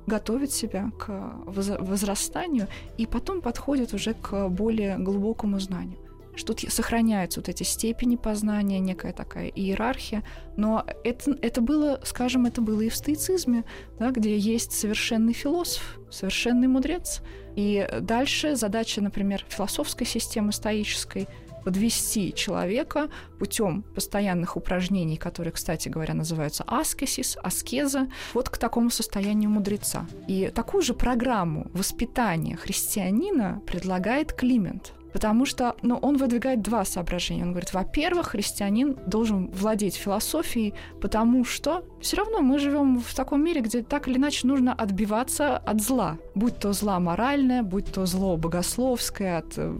готовит 0.06 0.52
себя 0.52 0.92
к 0.96 1.08
возрастанию 1.44 2.68
и 2.96 3.06
потом 3.06 3.40
подходит 3.40 3.92
уже 3.92 4.14
к 4.14 4.48
более 4.48 4.96
глубокому 4.98 5.58
знанию 5.58 5.98
что 6.36 6.52
тут 6.52 6.72
сохраняются 6.72 7.40
вот 7.40 7.48
эти 7.48 7.62
степени 7.62 8.16
познания, 8.16 8.78
некая 8.78 9.12
такая 9.12 9.48
иерархия, 9.48 10.22
но 10.56 10.86
это, 11.02 11.36
это 11.42 11.60
было, 11.60 12.00
скажем, 12.04 12.46
это 12.46 12.60
было 12.60 12.82
и 12.82 12.88
в 12.88 12.96
стоицизме, 12.96 13.64
да, 13.98 14.10
где 14.10 14.36
есть 14.36 14.72
совершенный 14.72 15.32
философ, 15.32 15.98
совершенный 16.10 16.68
мудрец. 16.68 17.22
И 17.56 17.88
дальше 18.00 18.54
задача, 18.54 19.00
например, 19.00 19.44
философской 19.48 20.06
системы 20.06 20.52
стоической 20.52 21.26
подвести 21.66 22.32
человека 22.32 23.10
путем 23.40 23.82
постоянных 23.82 24.56
упражнений, 24.56 25.16
которые, 25.16 25.52
кстати 25.52 25.88
говоря, 25.88 26.14
называются 26.14 26.62
аскесис, 26.64 27.36
аскеза, 27.42 28.06
вот 28.34 28.50
к 28.50 28.56
такому 28.56 28.88
состоянию 28.88 29.50
мудреца. 29.50 30.06
И 30.28 30.52
такую 30.54 30.82
же 30.82 30.94
программу 30.94 31.68
воспитания 31.72 32.54
христианина 32.56 33.60
предлагает 33.66 34.32
Климент. 34.32 34.92
Потому 35.12 35.46
что 35.46 35.76
ну, 35.82 35.96
он 35.96 36.16
выдвигает 36.16 36.62
два 36.62 36.84
соображения. 36.84 37.42
Он 37.42 37.50
говорит, 37.50 37.72
во-первых, 37.72 38.28
христианин 38.28 38.98
должен 39.06 39.48
владеть 39.48 39.94
философией, 39.94 40.74
потому 41.00 41.44
что 41.44 41.84
все 42.00 42.18
равно 42.18 42.40
мы 42.40 42.58
живем 42.58 43.00
в 43.00 43.14
таком 43.14 43.42
мире, 43.42 43.60
где 43.60 43.82
так 43.82 44.08
или 44.08 44.16
иначе 44.16 44.46
нужно 44.46 44.74
отбиваться 44.74 45.56
от 45.56 45.80
зла. 45.80 46.18
Будь 46.34 46.58
то 46.58 46.72
зла 46.72 47.00
моральное, 47.00 47.62
будь 47.62 47.92
то 47.92 48.04
зло 48.06 48.36
богословское, 48.36 49.38
от 49.38 49.54
э, 49.56 49.74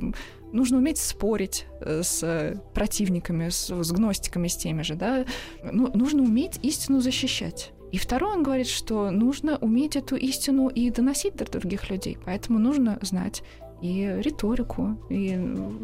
нужно 0.52 0.78
уметь 0.78 0.98
спорить 0.98 1.66
э, 1.80 2.02
с 2.02 2.60
противниками, 2.74 3.50
с, 3.50 3.70
с 3.70 3.92
гностиками, 3.92 4.48
с 4.48 4.56
теми 4.56 4.82
же, 4.82 4.94
да. 4.94 5.24
Ну, 5.62 5.90
нужно 5.94 6.22
уметь 6.22 6.58
истину 6.62 7.00
защищать. 7.00 7.72
И 7.92 7.98
второе, 7.98 8.34
он 8.34 8.42
говорит, 8.42 8.66
что 8.66 9.10
нужно 9.10 9.58
уметь 9.58 9.96
эту 9.96 10.16
истину 10.16 10.68
и 10.68 10.90
доносить 10.90 11.36
до 11.36 11.44
других 11.44 11.88
людей. 11.88 12.18
Поэтому 12.24 12.58
нужно 12.58 12.98
знать 13.02 13.42
и 13.80 14.20
риторику, 14.22 14.98
и 15.10 15.28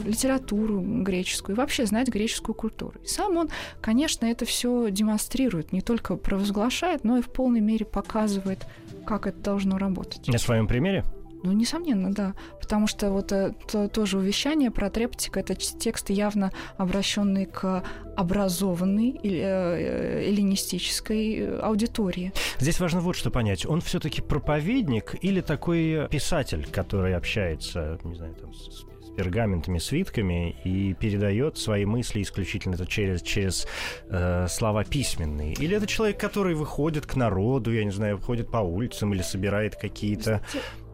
литературу 0.05 0.81
греческую, 0.81 1.57
и 1.57 1.59
вообще 1.59 1.87
знать 1.87 2.09
греческую 2.09 2.55
культуру. 2.55 2.99
И 3.03 3.07
сам 3.07 3.37
он, 3.37 3.51
конечно, 3.81 4.27
это 4.27 4.45
все 4.45 4.91
демонстрирует, 4.91 5.73
не 5.73 5.81
только 5.81 6.17
провозглашает, 6.17 7.05
но 7.05 7.19
и 7.19 7.23
в 7.23 7.31
полной 7.31 7.61
мере 7.61 7.85
показывает, 7.85 8.67
как 9.07 9.27
это 9.27 9.39
должно 9.39 9.79
работать. 9.79 10.27
На 10.29 10.39
своем 10.39 10.67
примере? 10.67 11.05
Ну, 11.43 11.53
несомненно, 11.53 12.13
да. 12.13 12.35
Потому 12.61 12.87
что 12.87 13.11
вот 13.11 13.33
это 13.33 13.89
тоже 13.89 14.19
увещание 14.19 14.71
про 14.71 14.91
трептика, 14.91 15.41
это 15.41 15.55
тексты 15.55 16.13
явно 16.13 16.53
обращенные 16.77 17.47
к 17.47 17.85
образованной 18.17 19.19
э, 19.23 20.29
эллинистической 20.29 21.37
э, 21.37 21.59
аудитории. 21.59 22.33
Здесь 22.59 22.79
важно 22.79 23.01
вот 23.01 23.17
что 23.17 23.31
понять. 23.31 23.67
Он 23.67 23.81
все-таки 23.81 24.23
проповедник 24.23 25.17
или 25.23 25.41
такой 25.41 26.09
писатель, 26.09 26.67
который 26.71 27.17
общается, 27.17 27.99
не 28.05 28.15
знаю, 28.15 28.35
там, 28.35 28.55
с 28.55 28.85
пергаментами, 29.17 29.79
свитками 29.79 30.57
и 30.65 30.95
передает 30.95 31.59
свои 31.59 31.85
мысли 31.85 32.23
исключительно 32.23 32.75
это 32.75 32.87
через, 32.87 33.23
через 33.23 33.67
э, 34.09 34.47
слова 34.49 34.85
письменные? 34.85 35.55
Или 35.55 35.77
это 35.77 35.87
человек, 35.87 36.19
который 36.19 36.55
выходит 36.55 37.07
к 37.07 37.17
народу, 37.17 37.73
я 37.73 37.85
не 37.85 37.91
знаю, 37.91 38.17
выходит 38.17 38.51
по 38.51 38.59
улицам 38.59 39.13
или 39.15 39.23
собирает 39.23 39.77
какие-то 39.77 40.43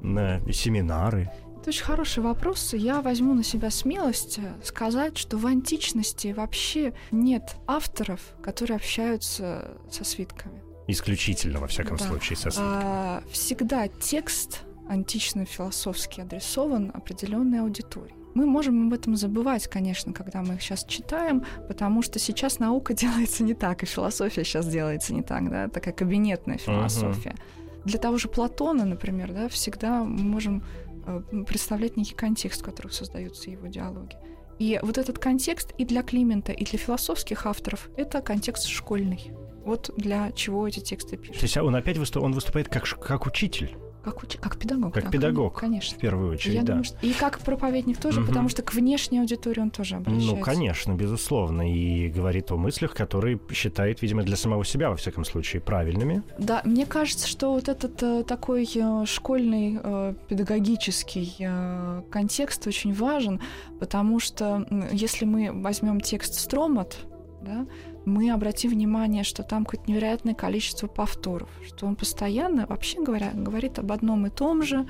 на 0.00 0.40
семинары? 0.52 1.30
Это 1.60 1.70
очень 1.70 1.84
хороший 1.84 2.22
вопрос. 2.22 2.72
Я 2.72 3.00
возьму 3.00 3.34
на 3.34 3.42
себя 3.42 3.70
смелость 3.70 4.38
э, 4.38 4.54
сказать, 4.64 5.18
что 5.18 5.36
в 5.36 5.46
античности 5.46 6.28
вообще 6.28 6.94
нет 7.10 7.56
авторов, 7.66 8.20
которые 8.42 8.76
общаются 8.76 9.76
со 9.90 10.04
свитками. 10.04 10.62
Исключительно, 10.86 11.58
во 11.58 11.66
всяком 11.66 11.96
да. 11.96 12.06
случае, 12.06 12.36
со 12.36 12.50
свитками. 12.50 12.80
А, 12.82 13.22
всегда 13.30 13.88
текст 13.88 14.62
антично-философски 14.88 16.20
адресован 16.22 16.90
определенной 16.94 17.60
аудитории. 17.60 18.14
Мы 18.34 18.46
можем 18.46 18.86
об 18.86 18.94
этом 18.94 19.16
забывать, 19.16 19.66
конечно, 19.66 20.12
когда 20.12 20.42
мы 20.42 20.54
их 20.54 20.62
сейчас 20.62 20.84
читаем, 20.84 21.44
потому 21.66 22.02
что 22.02 22.18
сейчас 22.18 22.60
наука 22.60 22.94
делается 22.94 23.42
не 23.42 23.54
так, 23.54 23.82
и 23.82 23.86
философия 23.86 24.44
сейчас 24.44 24.66
делается 24.68 25.12
не 25.12 25.22
так, 25.22 25.50
да, 25.50 25.68
такая 25.68 25.92
кабинетная 25.92 26.58
философия. 26.58 27.30
Uh-huh. 27.30 27.57
Для 27.84 27.98
того 27.98 28.18
же 28.18 28.28
Платона, 28.28 28.84
например, 28.84 29.32
да, 29.32 29.48
всегда 29.48 30.04
мы 30.04 30.22
можем 30.22 30.64
э, 31.06 31.20
представлять 31.46 31.96
некий 31.96 32.14
контекст, 32.14 32.62
в 32.62 32.64
котором 32.64 32.90
создаются 32.90 33.50
его 33.50 33.66
диалоги. 33.66 34.16
И 34.58 34.78
вот 34.82 34.98
этот 34.98 35.18
контекст 35.18 35.72
и 35.78 35.84
для 35.84 36.02
Климента, 36.02 36.52
и 36.52 36.64
для 36.64 36.78
философских 36.78 37.46
авторов— 37.46 37.88
это 37.96 38.20
контекст 38.20 38.66
школьный. 38.66 39.30
Вот 39.64 39.90
для 39.96 40.32
чего 40.32 40.66
эти 40.66 40.80
тексты 40.80 41.16
пишут. 41.16 41.38
То 41.38 41.44
есть 41.44 41.56
он 41.56 41.76
опять 41.76 41.98
выступ, 41.98 42.24
он 42.24 42.32
выступает 42.32 42.68
как, 42.68 42.84
как 42.84 43.26
учитель? 43.26 43.76
Как, 44.08 44.22
уч... 44.22 44.36
как 44.40 44.58
педагог. 44.58 44.94
Как 44.94 45.04
да, 45.04 45.10
педагог, 45.10 45.58
конечно. 45.58 45.96
В 45.96 46.00
первую 46.00 46.32
очередь, 46.32 46.54
Я 46.54 46.60
да. 46.62 46.66
Думаю, 46.68 46.84
что... 46.84 46.96
И 47.02 47.12
как 47.12 47.38
проповедник 47.40 47.98
тоже, 47.98 48.20
угу. 48.20 48.28
потому 48.28 48.48
что 48.48 48.62
к 48.62 48.74
внешней 48.74 49.20
аудитории 49.20 49.60
он 49.60 49.70
тоже 49.70 49.96
обращается. 49.96 50.36
Ну, 50.36 50.40
конечно, 50.40 50.94
безусловно. 50.94 51.70
И 51.70 52.08
говорит 52.08 52.50
о 52.50 52.56
мыслях, 52.56 52.94
которые 52.94 53.38
считает, 53.52 54.02
видимо, 54.02 54.22
для 54.22 54.36
самого 54.36 54.64
себя, 54.64 54.90
во 54.90 54.96
всяком 54.96 55.24
случае, 55.24 55.60
правильными. 55.60 56.22
Да, 56.38 56.62
мне 56.64 56.86
кажется, 56.86 57.28
что 57.28 57.52
вот 57.52 57.68
этот 57.68 58.02
э, 58.02 58.24
такой 58.24 58.68
э, 58.74 59.04
школьный 59.06 59.78
э, 59.82 60.14
педагогический 60.28 61.36
э, 61.40 62.02
контекст 62.10 62.66
очень 62.66 62.94
важен, 62.94 63.40
потому 63.78 64.20
что 64.20 64.66
э, 64.70 64.88
если 64.92 65.24
мы 65.24 65.50
возьмем 65.52 66.00
текст 66.00 66.34
Стромат, 66.34 66.96
да, 67.42 67.66
мы 68.08 68.30
обратим 68.30 68.70
внимание, 68.70 69.22
что 69.22 69.42
там 69.42 69.64
какое-то 69.64 69.90
невероятное 69.90 70.34
количество 70.34 70.86
повторов, 70.86 71.48
что 71.66 71.86
он 71.86 71.94
постоянно, 71.94 72.66
вообще 72.66 73.02
говоря, 73.02 73.30
говорит 73.34 73.78
об 73.78 73.92
одном 73.92 74.26
и 74.26 74.30
том 74.30 74.62
же, 74.62 74.88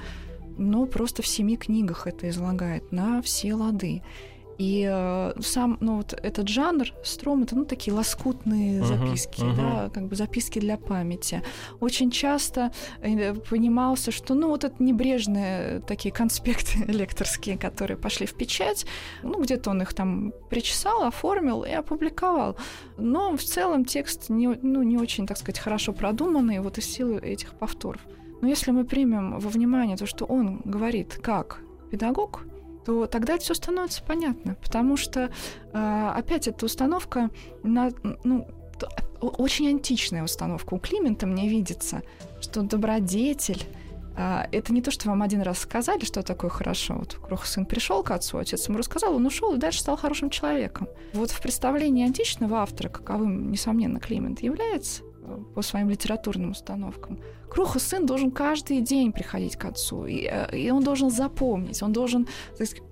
но 0.57 0.87
просто 0.87 1.23
в 1.23 1.27
семи 1.27 1.57
книгах 1.57 2.07
это 2.07 2.29
излагает 2.29 2.91
на 2.93 3.21
все 3.23 3.55
лады. 3.55 4.03
И 4.59 4.89
э, 4.91 5.33
сам, 5.41 5.79
ну 5.81 5.99
вот 5.99 6.13
этот 6.13 6.49
жанр 6.49 6.89
стром 7.05 7.45
это 7.45 7.55
ну 7.55 7.65
такие 7.65 7.95
лоскутные 7.95 8.81
uh-huh, 8.81 8.85
записки, 8.85 9.41
uh-huh. 9.41 9.57
да, 9.57 9.91
как 9.95 10.09
бы 10.09 10.17
записки 10.17 10.59
для 10.59 10.77
памяти. 10.77 11.43
Очень 11.79 12.11
часто 12.11 12.73
э, 13.01 13.35
понимался, 13.35 14.11
что 14.11 14.35
ну 14.35 14.49
вот 14.49 14.65
это 14.65 14.83
небрежные 14.83 15.81
такие 15.87 16.13
конспекты 16.13 16.79
лекторские, 16.87 17.57
которые 17.57 17.97
пошли 17.97 18.27
в 18.27 18.35
печать, 18.35 18.85
ну 19.23 19.41
где-то 19.41 19.71
он 19.71 19.83
их 19.83 19.95
там 19.95 20.33
причесал, 20.51 21.05
оформил 21.05 21.63
и 21.63 21.71
опубликовал. 21.71 22.57
Но 22.97 23.37
в 23.37 23.43
целом 23.45 23.85
текст 23.85 24.29
не, 24.29 24.49
ну, 24.49 24.83
не 24.83 24.99
очень, 24.99 25.27
так 25.27 25.37
сказать, 25.37 25.61
хорошо 25.61 25.93
продуманный 25.93 26.59
вот 26.59 26.79
из 26.79 26.87
силы 26.87 27.21
этих 27.21 27.55
повторов. 27.55 28.01
Но 28.41 28.49
если 28.49 28.73
мы 28.73 28.85
примем 28.85 29.39
во 29.39 29.51
внимание 29.51 29.97
то, 29.97 30.07
что 30.07 30.25
он 30.25 30.61
говорит 30.65 31.19
как 31.23 31.61
педагог, 31.91 32.43
то 32.89 33.07
тогда 33.07 33.37
все 33.37 33.53
становится 33.53 34.03
понятно, 34.03 34.55
потому 34.63 34.97
что 34.97 35.31
э, 35.75 36.13
опять 36.17 36.49
эта 36.49 36.65
установка 36.65 37.29
на, 37.63 37.91
ну, 38.25 38.49
очень 39.21 39.69
античная 39.69 40.25
установка 40.25 40.73
у 40.73 40.79
Климента 40.79 41.27
мне 41.27 41.51
видится, 41.51 42.01
что 42.41 42.63
добродетель 42.63 43.63
а, 44.17 44.49
это 44.53 44.73
не 44.73 44.81
то, 44.81 44.91
что 44.91 45.07
вам 45.11 45.21
один 45.21 45.43
раз 45.43 45.59
сказали, 45.59 46.07
что 46.07 46.23
такое 46.23 46.49
хорошо. 46.49 46.95
Вот 46.95 47.13
Кроха 47.17 47.47
сын 47.47 47.67
пришел 47.67 48.03
к 48.03 48.11
отцу, 48.11 48.39
отец 48.39 48.67
ему 48.69 48.79
рассказал, 48.79 49.15
он 49.17 49.27
ушел 49.27 49.55
и 49.55 49.59
дальше 49.59 49.81
стал 49.81 49.99
хорошим 49.99 50.31
человеком. 50.31 50.89
Вот 51.13 51.31
в 51.31 51.43
представлении 51.43 52.07
античного 52.07 52.63
автора, 52.63 52.89
каковым, 52.89 53.51
несомненно, 53.51 54.01
Климент 54.01 54.41
является, 54.41 55.03
по 55.55 55.63
своим 55.63 55.91
литературным 55.91 56.51
установкам. 56.51 57.19
Кроха 57.51 57.79
сын 57.79 58.07
должен 58.07 58.31
каждый 58.31 58.81
день 58.81 59.13
приходить 59.13 59.57
к 59.57 59.65
отцу, 59.65 60.07
и, 60.07 60.29
э, 60.31 60.57
и 60.57 60.71
он 60.71 60.83
должен 60.83 61.11
запомнить, 61.11 61.83
он 61.83 61.93
должен 61.93 62.27
сказать, 62.55 62.83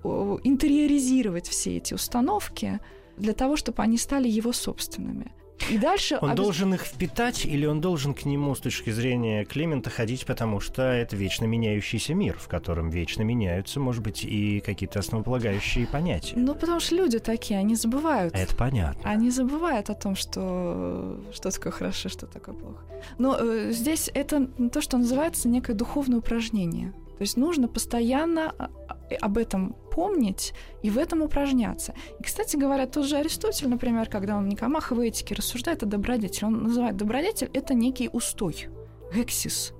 интериоризировать 0.43 1.47
все 1.47 1.77
эти 1.77 1.93
установки 1.93 2.79
для 3.17 3.33
того, 3.33 3.55
чтобы 3.55 3.83
они 3.83 3.97
стали 3.97 4.27
его 4.27 4.53
собственными. 4.53 5.31
И 5.69 5.77
дальше... 5.77 6.17
Он 6.21 6.31
обез... 6.31 6.45
должен 6.45 6.73
их 6.73 6.81
впитать 6.81 7.45
или 7.45 7.65
он 7.65 7.81
должен 7.81 8.13
к 8.13 8.25
нему 8.25 8.55
с 8.55 8.59
точки 8.59 8.89
зрения 8.89 9.45
Климента 9.45 9.89
ходить, 9.89 10.25
потому 10.25 10.59
что 10.59 10.81
это 10.83 11.15
вечно 11.15 11.45
меняющийся 11.45 12.13
мир, 12.13 12.37
в 12.39 12.47
котором 12.47 12.89
вечно 12.89 13.23
меняются, 13.23 13.79
может 13.79 14.03
быть, 14.03 14.23
и 14.23 14.61
какие-то 14.61 14.99
основополагающие 14.99 15.87
понятия. 15.87 16.35
Ну, 16.37 16.55
потому 16.55 16.79
что 16.79 16.95
люди 16.95 17.19
такие, 17.19 17.59
они 17.59 17.75
забывают. 17.75 18.33
Это 18.35 18.55
понятно. 18.55 19.09
Они 19.09 19.29
забывают 19.29 19.89
о 19.89 19.93
том, 19.93 20.15
что, 20.15 21.19
что 21.33 21.51
такое 21.51 21.71
хорошо, 21.71 22.09
что 22.09 22.27
такое 22.27 22.55
плохо. 22.55 22.83
Но 23.17 23.37
э, 23.39 23.71
здесь 23.71 24.09
это 24.13 24.47
то, 24.71 24.81
что 24.81 24.97
называется 24.97 25.47
некое 25.47 25.73
духовное 25.73 26.19
упражнение. 26.19 26.93
То 27.17 27.23
есть 27.23 27.35
нужно 27.35 27.67
постоянно 27.67 28.53
а, 28.57 28.69
а, 28.87 28.97
об 29.21 29.37
этом 29.37 29.75
помнить 29.97 30.53
и 30.83 30.91
в 30.91 30.99
этом 30.99 31.23
упражняться. 31.23 31.95
И, 32.19 32.23
кстати 32.23 32.55
говоря, 32.55 32.85
тот 32.85 33.07
же 33.07 33.17
Аристотель, 33.17 33.67
например, 33.67 34.07
когда 34.07 34.37
он 34.37 34.45
в 34.45 34.47
Никомаховой 34.47 35.07
этике 35.07 35.33
рассуждает 35.33 35.81
о 35.81 35.87
добродетели, 35.87 36.45
он 36.45 36.61
называет 36.65 36.97
добродетель— 36.97 37.49
это 37.53 37.73
некий 37.73 38.07
устой, 38.13 38.67
гексис. 39.11 39.73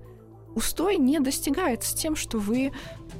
Устой 0.56 0.98
не 0.98 1.20
достигается 1.20 1.96
тем, 1.96 2.16
что 2.16 2.40
вы 2.40 2.72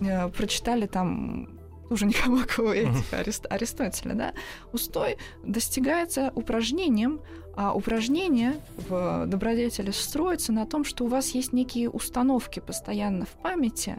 э, 0.02 0.30
прочитали 0.30 0.88
там 0.88 1.60
уже 1.92 2.08
Никомахову 2.08 2.70
этику 2.70 3.16
Арист, 3.16 3.46
Аристотеля, 3.48 4.16
да? 4.16 4.34
Устой 4.74 5.18
достигается 5.44 6.32
упражнением, 6.34 7.22
а 7.56 7.76
упражнение 7.76 8.56
в 8.90 9.28
добродетели 9.28 9.92
строится 9.92 10.52
на 10.52 10.66
том, 10.66 10.84
что 10.84 11.06
у 11.06 11.08
вас 11.08 11.36
есть 11.36 11.54
некие 11.54 11.92
установки 11.92 12.60
постоянно 12.60 13.26
в 13.26 13.34
памяти, 13.44 13.98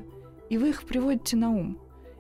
и 0.50 0.58
вы 0.58 0.70
их 0.70 0.82
приводите 0.82 1.36
на 1.36 1.50
ум. 1.50 1.78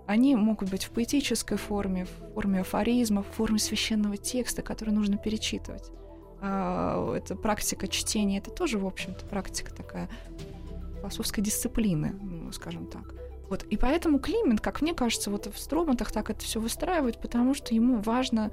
Они 0.08 0.34
могут 0.36 0.70
быть 0.70 0.84
в 0.84 0.90
поэтической 0.90 1.58
форме, 1.58 2.06
в 2.06 2.32
форме 2.32 2.60
афоризма, 2.60 3.22
в 3.22 3.26
форме 3.26 3.58
священного 3.58 4.16
текста, 4.16 4.62
который 4.62 4.94
нужно 4.94 5.18
перечитывать. 5.18 5.90
А, 6.40 7.14
это 7.14 7.36
практика 7.36 7.88
чтения, 7.88 8.38
это 8.38 8.50
тоже, 8.50 8.78
в 8.78 8.86
общем-то, 8.86 9.26
практика 9.26 9.70
такая 9.74 10.08
философской 10.96 11.42
дисциплины, 11.42 12.14
ну, 12.22 12.50
скажем 12.52 12.86
так. 12.86 13.14
Вот. 13.50 13.64
И 13.64 13.76
поэтому 13.76 14.18
Климент, 14.18 14.62
как 14.62 14.80
мне 14.80 14.94
кажется, 14.94 15.30
вот 15.30 15.46
в 15.46 15.58
строматах 15.58 16.10
так 16.10 16.30
это 16.30 16.40
все 16.40 16.58
выстраивает, 16.58 17.20
потому 17.20 17.52
что 17.52 17.74
ему 17.74 18.00
важно 18.00 18.50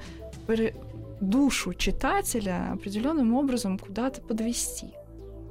душу 1.22 1.74
читателя 1.74 2.74
определенным 2.74 3.34
образом 3.34 3.80
куда-то 3.80 4.22
подвести. 4.22 4.88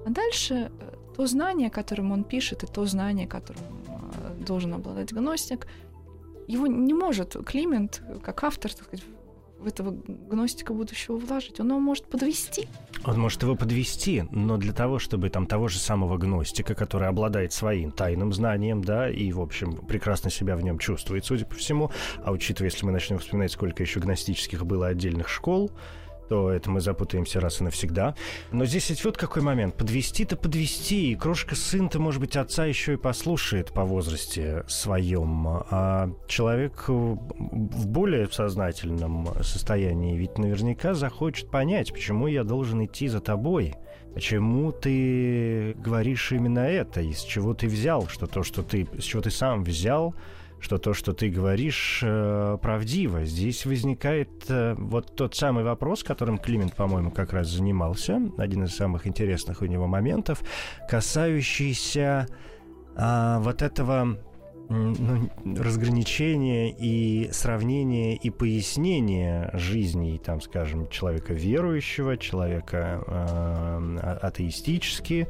А 0.05 0.11
дальше 0.11 0.71
э, 0.71 0.95
то 1.17 1.27
знание, 1.27 1.71
которым 1.71 2.13
он 2.13 2.25
пишет, 2.25 2.63
и 2.63 2.67
то 2.67 2.85
знание, 2.85 3.27
которым 3.27 3.63
э, 3.87 4.45
должен 4.45 4.75
обладать 4.75 5.15
гностик, 5.15 5.67
его 6.47 6.67
не 6.67 6.95
может 6.95 7.37
Климент, 7.47 8.03
как 8.23 8.45
автор, 8.45 8.73
так 8.73 8.87
сказать, 8.87 9.05
в 9.65 9.67
этого 9.67 9.93
гностика 9.93 10.75
будущего 10.75 11.17
вложить. 11.17 11.59
Он 11.59 11.69
его 11.69 11.81
может 11.81 12.07
подвести. 12.07 12.69
Он 13.05 13.19
может 13.19 13.43
его 13.43 13.57
подвести, 13.57 14.25
но 14.31 14.57
для 14.59 14.73
того, 14.73 14.99
чтобы 14.99 15.31
там 15.31 15.47
того 15.47 15.69
же 15.69 15.79
самого 15.79 16.19
гностика, 16.19 16.75
который 16.75 17.09
обладает 17.09 17.53
своим 17.53 17.91
тайным 17.91 18.33
знанием, 18.33 18.83
да, 18.83 19.09
и, 19.09 19.33
в 19.33 19.41
общем, 19.41 19.77
прекрасно 19.87 20.31
себя 20.31 20.57
в 20.57 20.63
нем 20.63 20.79
чувствует, 20.79 21.25
судя 21.25 21.47
по 21.47 21.55
всему, 21.55 21.91
а 22.23 22.33
учитывая, 22.33 22.71
если 22.71 22.85
мы 22.85 22.93
начнем 22.93 23.19
вспоминать, 23.19 23.53
сколько 23.53 23.83
еще 23.83 24.01
гностических 24.01 24.67
было 24.67 24.89
отдельных 24.89 25.29
школ, 25.29 25.71
то 26.29 26.51
это 26.51 26.71
мы 26.71 26.81
запутаемся 26.81 27.41
раз 27.41 27.61
и 27.61 27.65
навсегда. 27.65 28.15
Но 28.53 28.65
здесь 28.65 28.91
ведь 28.91 29.05
вот 29.05 29.17
какой 29.17 29.43
момент. 29.43 29.75
Подвести-то 29.77 30.37
подвести, 30.37 31.13
и 31.13 31.17
крошка 31.17 31.55
сын-то, 31.55 31.99
может 31.99 32.21
быть, 32.21 32.37
отца 32.37 32.65
еще 32.65 32.95
и 32.95 32.97
послушает 32.97 33.73
по 33.73 33.85
возрасте 33.85 34.65
своем. 34.69 35.47
А 35.71 36.11
человек 36.27 36.89
в 36.89 37.87
более 37.87 38.29
сознательном 38.31 39.29
состоянии 39.43 40.17
ведь 40.17 40.39
наверняка 40.39 40.95
захочет 40.95 41.51
понять, 41.51 41.93
почему 41.93 42.27
я 42.27 42.45
должен 42.45 42.85
идти 42.85 43.09
за 43.09 43.21
тобой. 43.21 43.75
Почему 44.15 44.71
ты 44.71 45.75
говоришь 45.75 46.31
именно 46.31 46.61
это? 46.61 47.01
Из 47.01 47.21
чего 47.23 47.53
ты 47.53 47.67
взял? 47.67 48.07
Что 48.07 48.29
то, 48.29 48.45
что 48.45 48.63
ты, 48.63 48.87
с 48.99 49.03
чего 49.03 49.23
ты 49.23 49.31
сам 49.31 49.65
взял, 49.65 50.15
что 50.61 50.79
то, 50.79 50.95
что 50.95 51.13
ты 51.13 51.29
говоришь, 51.29 52.01
э, 52.03 52.59
правдиво. 52.61 53.25
Здесь 53.25 53.67
возникает 53.67 54.31
э, 54.49 54.75
вот 54.79 55.15
тот 55.15 55.35
самый 55.35 55.63
вопрос, 55.63 56.03
которым 56.03 56.39
Климент, 56.39 56.75
по-моему, 56.75 57.11
как 57.11 57.33
раз 57.33 57.49
занимался, 57.49 58.21
один 58.39 58.65
из 58.65 58.75
самых 58.75 59.07
интересных 59.07 59.63
у 59.63 59.67
него 59.67 59.87
моментов, 59.87 60.43
касающийся 60.89 62.29
э, 62.97 63.37
вот 63.41 63.61
этого 63.61 64.19
ну, 64.69 65.31
разграничения 65.45 66.71
и 66.71 67.31
сравнения 67.33 68.17
и 68.17 68.31
пояснения 68.31 69.51
жизни, 69.53 70.19
там, 70.25 70.41
скажем, 70.41 70.89
человека 70.89 71.35
верующего, 71.35 72.17
человека 72.17 73.03
э, 73.07 74.19
атеистически 74.23 75.29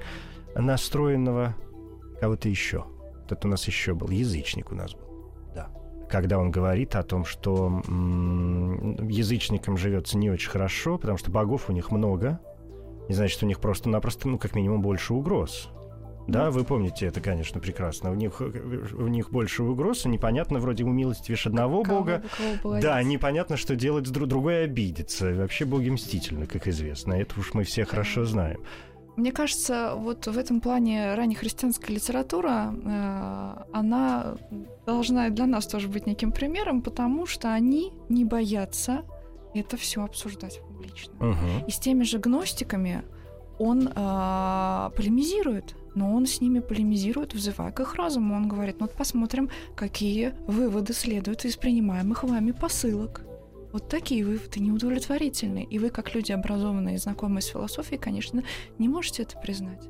настроенного, 0.55 1.57
кого-то 2.21 2.49
еще. 2.49 2.85
Тут 3.29 3.45
у 3.45 3.49
нас 3.49 3.67
еще 3.67 3.95
был 3.95 4.11
язычник 4.11 4.71
у 4.71 4.75
нас 4.75 4.93
был 4.95 5.14
когда 6.09 6.39
он 6.39 6.51
говорит 6.51 6.95
о 6.97 7.03
том, 7.03 7.25
что 7.25 7.83
м- 7.87 9.09
язычникам 9.09 9.77
живется 9.77 10.17
не 10.19 10.31
очень 10.31 10.51
хорошо, 10.51 10.99
потому 10.99 11.19
что 11.19 11.31
богов 11.31 11.69
у 11.69 11.73
них 11.73 11.91
много, 11.91 12.41
и 13.09 13.13
значит, 13.13 13.43
у 13.43 13.47
них 13.47 13.61
просто-напросто, 13.61 14.29
ну, 14.29 14.39
как 14.39 14.55
минимум, 14.55 14.81
больше 14.83 15.15
угроз. 15.15 15.69
Да, 16.27 16.51
вы 16.51 16.65
помните 16.65 17.05
это, 17.07 17.21
конечно, 17.21 17.61
прекрасно. 17.61 18.11
У 18.11 18.15
них, 18.15 18.41
у 18.41 19.07
них 19.09 19.31
больше 19.31 19.63
угроз, 19.63 20.07
и 20.07 20.09
непонятно, 20.09 20.59
вроде 20.59 20.85
умилостивишь 20.85 21.47
одного 21.47 21.83
кого, 21.83 21.99
бога. 21.99 22.23
Кого 22.63 22.81
да, 22.81 23.03
непонятно, 23.03 23.59
что 23.59 23.77
делать 23.77 24.07
с 24.07 24.11
друг 24.11 24.29
другой 24.29 24.65
обидеться. 24.65 25.31
И 25.31 25.35
вообще 25.35 25.67
боги 25.67 25.91
мстительны, 25.91 26.47
как 26.47 26.67
известно. 26.67 27.13
Это 27.13 27.39
уж 27.39 27.53
мы 27.53 27.65
все 27.65 27.85
хорошо 27.85 28.25
знаем. 28.25 28.61
Мне 29.17 29.31
кажется, 29.33 29.95
вот 29.97 30.27
в 30.27 30.37
этом 30.37 30.61
плане 30.61 31.15
раннехристианская 31.15 31.95
литература, 31.95 32.75
э, 32.75 33.65
она 33.73 34.35
должна 34.87 35.29
для 35.31 35.47
нас 35.47 35.67
тоже 35.67 35.89
быть 35.89 36.07
неким 36.07 36.33
примером, 36.33 36.83
потому 36.83 37.27
что 37.27 37.53
они 37.53 37.93
не 38.09 38.25
боятся 38.25 39.05
это 39.55 39.77
все 39.77 40.03
обсуждать 40.03 40.61
публично. 40.61 41.15
Угу. 41.21 41.67
И 41.69 41.71
с 41.71 41.79
теми 41.79 42.03
же 42.03 42.19
гностиками 42.19 43.05
он 43.59 43.89
э, 43.89 44.91
полемизирует, 44.97 45.77
но 45.95 46.13
он 46.13 46.27
с 46.27 46.41
ними 46.41 46.59
полемизирует, 46.59 47.35
взывая 47.35 47.71
к 47.71 47.81
их 47.81 47.95
разуму. 47.95 48.35
Он 48.35 48.49
говорит, 48.49 48.81
ну 48.81 48.87
вот 48.87 48.97
посмотрим, 48.97 49.49
какие 49.77 50.35
выводы 50.47 50.93
следуют 50.93 51.45
из 51.45 51.57
принимаемых 51.57 52.25
вами 52.25 52.51
посылок. 52.51 53.23
Вот 53.75 53.89
такие 53.89 54.25
выводы 54.25 54.61
неудовлетворительны. 54.61 55.65
И 55.65 55.81
вы, 55.81 55.91
как 55.91 56.15
люди 56.15 56.31
образованные 56.31 56.95
и 56.95 56.99
знакомые 56.99 57.43
с 57.43 57.47
философией, 57.47 57.99
конечно, 58.01 58.45
не 58.79 58.89
можете 58.89 59.25
это 59.25 59.37
признать. 59.37 59.83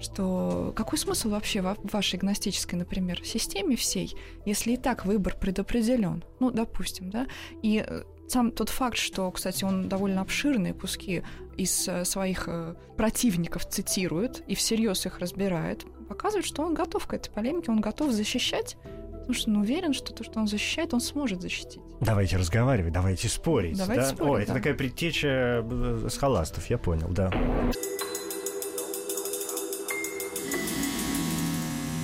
Что 0.00 0.72
какой 0.74 0.98
смысл 0.98 1.30
вообще 1.30 1.62
в 1.62 1.76
вашей 1.84 2.18
гностической, 2.18 2.76
например, 2.76 3.24
системе 3.24 3.76
всей, 3.76 4.16
если 4.44 4.72
и 4.72 4.76
так 4.76 5.06
выбор 5.06 5.36
предопределен? 5.40 6.24
Ну, 6.40 6.50
допустим, 6.50 7.10
да? 7.10 7.28
И 7.62 7.84
э, 7.86 8.02
сам 8.26 8.50
тот 8.50 8.70
факт, 8.70 8.96
что, 8.96 9.30
кстати, 9.30 9.62
он 9.62 9.88
довольно 9.88 10.22
обширные 10.22 10.74
куски 10.74 11.22
из 11.56 11.86
э, 11.86 12.04
своих 12.04 12.48
э, 12.48 12.74
противников 12.96 13.68
цитирует 13.68 14.42
и 14.48 14.56
всерьез 14.56 15.06
их 15.06 15.20
разбирает, 15.20 15.84
показывает, 16.08 16.44
что 16.44 16.64
он 16.64 16.74
готов 16.74 17.06
к 17.06 17.14
этой 17.14 17.30
полемике, 17.30 17.70
он 17.70 17.80
готов 17.80 18.10
защищать 18.10 18.76
Потому 19.22 19.34
что 19.34 19.50
он 19.50 19.56
уверен, 19.58 19.92
что 19.92 20.12
то, 20.12 20.24
что 20.24 20.40
он 20.40 20.48
защищает, 20.48 20.92
он 20.92 21.00
сможет 21.00 21.40
защитить. 21.40 21.80
Давайте 22.00 22.36
разговаривать, 22.36 22.92
давайте 22.92 23.28
спорить. 23.28 23.78
Давайте 23.78 24.02
да? 24.02 24.08
спорить, 24.08 24.48
О, 24.48 24.52
это 24.52 24.54
такая 24.54 24.74
предтеча 24.74 25.64
э, 25.64 26.08
с 26.10 26.18
холастов, 26.18 26.68
я 26.68 26.76
понял, 26.76 27.08
да. 27.08 27.30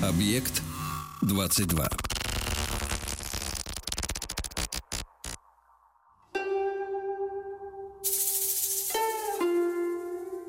Объект 0.01 0.63
22. 1.23 1.89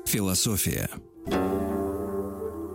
Философия. 0.06 0.88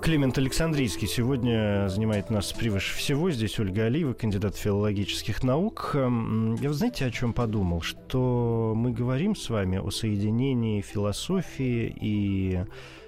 Климент 0.06 0.38
Александрийский 0.38 1.08
сегодня 1.08 1.90
занимает 1.90 2.30
нас 2.30 2.54
превыше 2.54 2.96
всего. 2.96 3.32
Здесь 3.32 3.60
Ольга 3.60 3.86
Алиева, 3.86 4.14
кандидат 4.14 4.56
филологических 4.56 5.42
наук. 5.42 5.94
Эм, 5.96 6.54
я, 6.62 6.70
вы 6.70 6.76
знаете, 6.76 7.08
о 7.08 7.10
чем 7.10 7.34
подумал? 7.34 7.82
Что 7.82 8.74
мы 8.76 8.92
говорим 8.92 9.36
с 9.36 9.50
вами 9.50 9.80
о 9.80 9.90
соединении 9.90 10.82
философии 10.82 11.92
и 12.00 12.60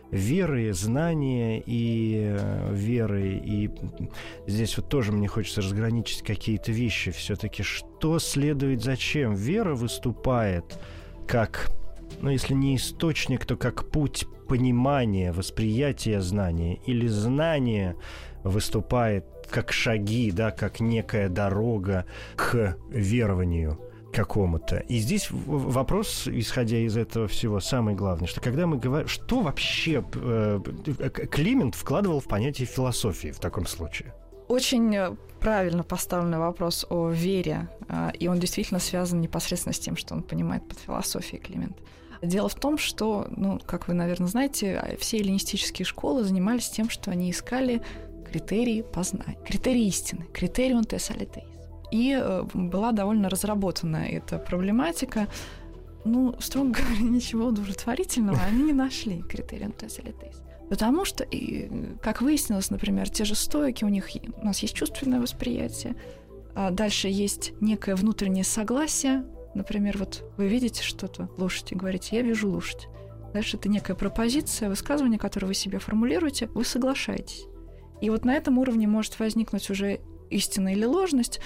веры, 0.09 0.73
знания 0.73 1.61
и 1.63 2.35
э, 2.35 2.73
веры. 2.73 3.43
И 3.45 3.69
здесь 4.47 4.75
вот 4.75 4.89
тоже 4.89 5.11
мне 5.11 5.27
хочется 5.27 5.61
разграничить 5.61 6.23
какие-то 6.23 6.71
вещи. 6.71 7.11
Все-таки 7.11 7.61
что 7.61 8.17
следует 8.17 8.81
зачем? 8.81 9.35
Вера 9.35 9.75
выступает 9.75 10.79
как 11.27 11.69
ну, 12.21 12.29
если 12.29 12.53
не 12.53 12.75
источник, 12.75 13.45
то 13.45 13.55
как 13.55 13.89
путь 13.89 14.25
понимания, 14.47 15.31
восприятия 15.31 16.21
знания 16.21 16.79
или 16.85 17.07
знание 17.07 17.95
выступает 18.43 19.25
как 19.49 19.71
шаги, 19.71 20.31
да, 20.31 20.51
как 20.51 20.79
некая 20.79 21.29
дорога 21.29 22.05
к 22.35 22.77
верованию 22.89 23.79
какому-то. 24.13 24.77
И 24.77 24.97
здесь 24.97 25.27
вопрос, 25.29 26.27
исходя 26.27 26.77
из 26.77 26.97
этого 26.97 27.27
всего, 27.27 27.59
самый 27.59 27.93
главный, 27.93 28.27
что 28.27 28.41
когда 28.41 28.65
мы 28.65 28.77
говорим, 28.77 29.07
что 29.07 29.41
вообще 29.41 30.03
э, 30.15 30.59
Климент 31.29 31.75
вкладывал 31.75 32.19
в 32.19 32.27
понятие 32.27 32.67
философии 32.67 33.31
в 33.31 33.39
таком 33.39 33.65
случае? 33.65 34.13
Очень 34.47 34.95
э, 34.95 35.15
правильно 35.39 35.83
поставленный 35.83 36.37
вопрос 36.37 36.85
о 36.89 37.09
вере, 37.09 37.69
э, 37.89 38.11
и 38.19 38.27
он 38.27 38.39
действительно 38.39 38.79
связан 38.79 39.21
непосредственно 39.21 39.73
с 39.73 39.79
тем, 39.79 39.95
что 39.95 40.13
он 40.15 40.23
понимает 40.23 40.67
под 40.67 40.79
философией 40.79 41.41
Климент. 41.41 41.77
Дело 42.21 42.49
в 42.49 42.55
том, 42.55 42.77
что, 42.77 43.27
ну, 43.29 43.59
как 43.65 43.87
вы, 43.87 43.93
наверное, 43.93 44.27
знаете, 44.27 44.97
все 44.99 45.17
эллинистические 45.17 45.85
школы 45.85 46.23
занимались 46.23 46.69
тем, 46.69 46.89
что 46.89 47.11
они 47.11 47.29
искали 47.29 47.81
критерии 48.29 48.81
познания, 48.81 49.37
критерии 49.45 49.85
истины, 49.85 50.25
критериум 50.33 50.83
тесалитеис. 50.83 51.45
И 51.91 52.17
э, 52.19 52.43
была 52.53 52.91
довольно 52.91 53.29
разработана 53.29 53.97
эта 53.97 54.39
проблематика. 54.39 55.27
Ну, 56.05 56.35
строго 56.39 56.71
говоря, 56.79 57.01
ничего 57.01 57.47
удовлетворительного 57.47 58.39
они 58.47 58.63
не 58.63 58.73
нашли, 58.73 59.21
критериум 59.21 59.71
тесалитеис. 59.71 60.41
Потому 60.69 61.05
что, 61.05 61.23
и, 61.23 61.69
как 62.01 62.21
выяснилось, 62.21 62.69
например, 62.69 63.09
те 63.09 63.23
же 63.23 63.35
стойки, 63.35 63.85
у 63.85 63.89
них 63.89 64.09
у 64.41 64.45
нас 64.45 64.59
есть 64.59 64.73
чувственное 64.73 65.21
восприятие, 65.21 65.95
а 66.55 66.71
дальше 66.71 67.07
есть 67.07 67.53
некое 67.61 67.95
внутреннее 67.95 68.43
согласие 68.43 69.23
Например, 69.57 69.97
вот 69.97 70.23
вы 70.37 70.47
видите 70.47 70.83
что-то, 70.83 71.29
лошадь, 71.37 71.71
и 71.71 71.75
говорите, 71.75 72.15
я 72.15 72.21
вижу 72.21 72.47
лошадь. 72.47 72.87
Дальше 73.33 73.57
это 73.57 73.69
некая 73.69 73.95
пропозиция, 73.95 74.69
высказывание, 74.69 75.17
которое 75.17 75.47
вы 75.47 75.55
себе 75.55 75.79
формулируете, 75.79 76.45
вы 76.53 76.63
соглашаетесь. 76.63 77.45
И 77.99 78.11
вот 78.11 78.23
на 78.23 78.35
этом 78.35 78.59
уровне 78.59 78.87
может 78.87 79.17
возникнуть 79.17 79.71
уже 79.71 79.99
истина 80.29 80.73
или 80.73 80.85
ложность, 80.85 81.39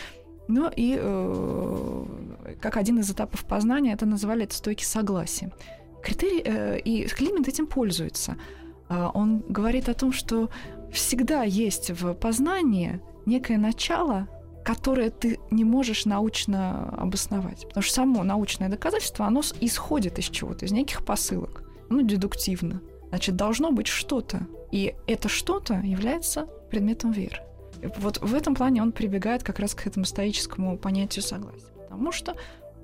но 0.50 0.70
и 0.76 0.98
э, 1.00 2.06
как 2.62 2.76
один 2.76 3.00
из 3.00 3.10
этапов 3.10 3.46
познания 3.46 3.94
это 3.94 4.06
называли 4.06 4.44
это 4.44 4.56
стойки 4.56 4.84
согласия. 4.84 5.54
Критерий, 6.04 6.42
э, 6.44 6.80
и 6.80 7.06
Климент 7.06 7.48
этим 7.48 7.66
пользуется. 7.66 8.36
Э, 8.92 9.10
он 9.14 9.40
говорит 9.48 9.90
о 9.90 9.94
том, 9.94 10.12
что 10.12 10.50
всегда 10.92 11.44
есть 11.44 11.92
в 11.92 12.14
познании 12.14 13.02
некое 13.26 13.58
начало, 13.58 14.28
которое 14.66 15.10
ты 15.10 15.40
не 15.50 15.64
можешь 15.64 16.06
научно 16.06 16.90
обосновать. 16.90 17.66
Потому 17.68 17.84
что 17.84 17.94
само 17.94 18.24
научное 18.24 18.70
доказательство, 18.70 19.26
оно 19.26 19.42
исходит 19.62 20.20
из 20.20 20.26
чего-то, 20.26 20.66
из 20.66 20.72
неких 20.72 21.06
посылок. 21.06 21.64
Ну, 21.90 22.02
дедуктивно. 22.02 22.82
Значит, 23.10 23.36
должно 23.36 23.72
быть 23.72 23.88
что-то. 23.88 24.48
И 24.72 24.94
это 25.08 25.30
что-то 25.30 25.76
является 25.76 26.48
предметом 26.70 27.12
веры. 27.12 27.38
И 27.82 27.88
вот 27.98 28.20
в 28.22 28.36
этом 28.36 28.56
плане 28.56 28.82
он 28.82 28.92
прибегает 28.92 29.44
как 29.44 29.60
раз 29.60 29.74
к 29.74 29.88
этому 29.88 30.06
стоическому 30.06 30.78
понятию 30.78 31.24
согласия. 31.24 31.66
Потому 31.90 32.12
что 32.12 32.36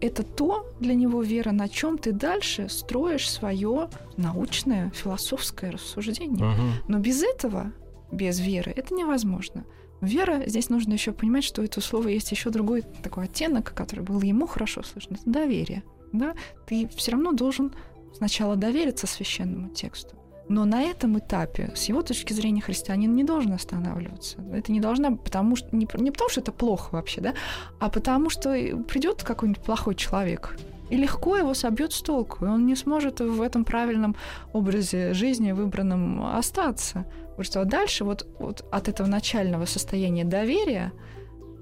это 0.01 0.23
то 0.23 0.65
для 0.79 0.93
него 0.93 1.21
вера, 1.21 1.51
на 1.51 1.67
чем 1.69 1.97
ты 1.97 2.11
дальше 2.11 2.69
строишь 2.69 3.29
свое 3.29 3.89
научное, 4.15 4.91
философское 4.91 5.71
рассуждение. 5.71 6.45
Мгм. 6.45 6.71
Но 6.87 6.99
без 6.99 7.23
этого, 7.23 7.73
без 8.11 8.39
веры, 8.39 8.71
это 8.75 8.93
невозможно. 8.93 9.65
Вера, 10.01 10.43
здесь 10.45 10.69
нужно 10.69 10.93
еще 10.93 11.11
понимать, 11.11 11.43
что 11.43 11.61
у 11.61 11.65
этого 11.65 11.83
слова 11.83 12.07
есть 12.07 12.31
еще 12.31 12.51
другой 12.51 12.83
такой 13.01 13.25
оттенок, 13.25 13.73
который 13.73 14.01
был 14.01 14.21
ему 14.21 14.45
хорошо 14.45 14.83
слышен. 14.83 15.13
Это 15.13 15.29
доверие. 15.29 15.83
Да? 16.13 16.35
Ты 16.67 16.87
все 16.95 17.11
равно 17.11 17.31
должен 17.31 17.73
сначала 18.15 18.55
довериться 18.55 19.07
священному 19.07 19.69
тексту. 19.69 20.15
Но 20.49 20.65
на 20.65 20.81
этом 20.83 21.19
этапе, 21.19 21.71
с 21.75 21.85
его 21.85 22.01
точки 22.01 22.33
зрения, 22.33 22.61
христианин 22.61 23.15
не 23.15 23.23
должен 23.23 23.53
останавливаться. 23.53 24.37
Это 24.53 24.71
не 24.71 24.79
должна, 24.79 25.11
потому 25.11 25.55
что 25.55 25.75
не, 25.75 25.87
не 25.95 26.11
потому, 26.11 26.29
что 26.29 26.41
это 26.41 26.51
плохо 26.51 26.89
вообще, 26.93 27.21
да, 27.21 27.33
а 27.79 27.89
потому 27.89 28.29
что 28.29 28.51
придет 28.87 29.23
какой-нибудь 29.23 29.61
плохой 29.61 29.95
человек 29.95 30.57
и 30.89 30.95
легко 30.95 31.35
его 31.35 31.53
собьет 31.53 31.93
с 31.93 32.01
толку, 32.01 32.45
и 32.45 32.47
он 32.47 32.65
не 32.65 32.75
сможет 32.75 33.19
в 33.19 33.41
этом 33.41 33.65
правильном 33.65 34.15
образе 34.53 35.13
жизни 35.13 35.51
выбранном 35.51 36.25
остаться. 36.25 37.05
Потому 37.29 37.43
что 37.43 37.65
дальше 37.65 38.03
вот, 38.03 38.27
вот 38.39 38.65
от 38.71 38.87
этого 38.87 39.07
начального 39.07 39.65
состояния 39.65 40.23
доверия 40.23 40.93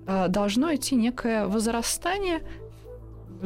э, 0.07 0.27
должно 0.29 0.73
идти 0.73 0.95
некое 0.95 1.47
возрастание, 1.47 2.43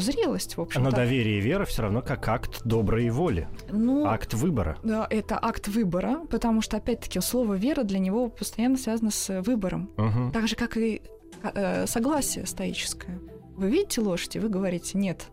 зрелость, 0.02 0.58
в 0.58 0.62
общем 0.62 0.84
Но 0.84 0.92
доверие 0.92 1.38
и 1.38 1.42
вера 1.42 1.66
все 1.66 1.82
равно 1.84 2.02
как 2.02 2.28
акт 2.28 2.62
доброй 2.66 3.10
воли, 3.10 3.48
Ну, 3.72 4.06
акт 4.06 4.34
выбора. 4.34 4.78
да, 4.84 5.08
это 5.10 5.38
акт 5.42 5.68
выбора, 5.68 6.20
потому 6.30 6.62
что, 6.62 6.78
опять-таки, 6.78 7.20
слово 7.22 7.54
«вера» 7.56 7.84
для 7.84 8.00
него 8.00 8.30
постоянно 8.30 8.78
связано 8.78 9.12
с 9.12 9.42
выбором. 9.42 9.90
Мгм. 9.98 10.32
Так 10.32 10.48
же, 10.48 10.56
как 10.56 10.78
и 10.78 11.02
э, 11.44 11.86
согласие 11.88 12.46
стоическое. 12.46 13.20
Вы 13.56 13.70
видите 13.70 14.02
лошадь, 14.02 14.36
и 14.36 14.40
вы 14.40 14.50
говорите 14.50 14.98
«нет». 14.98 15.28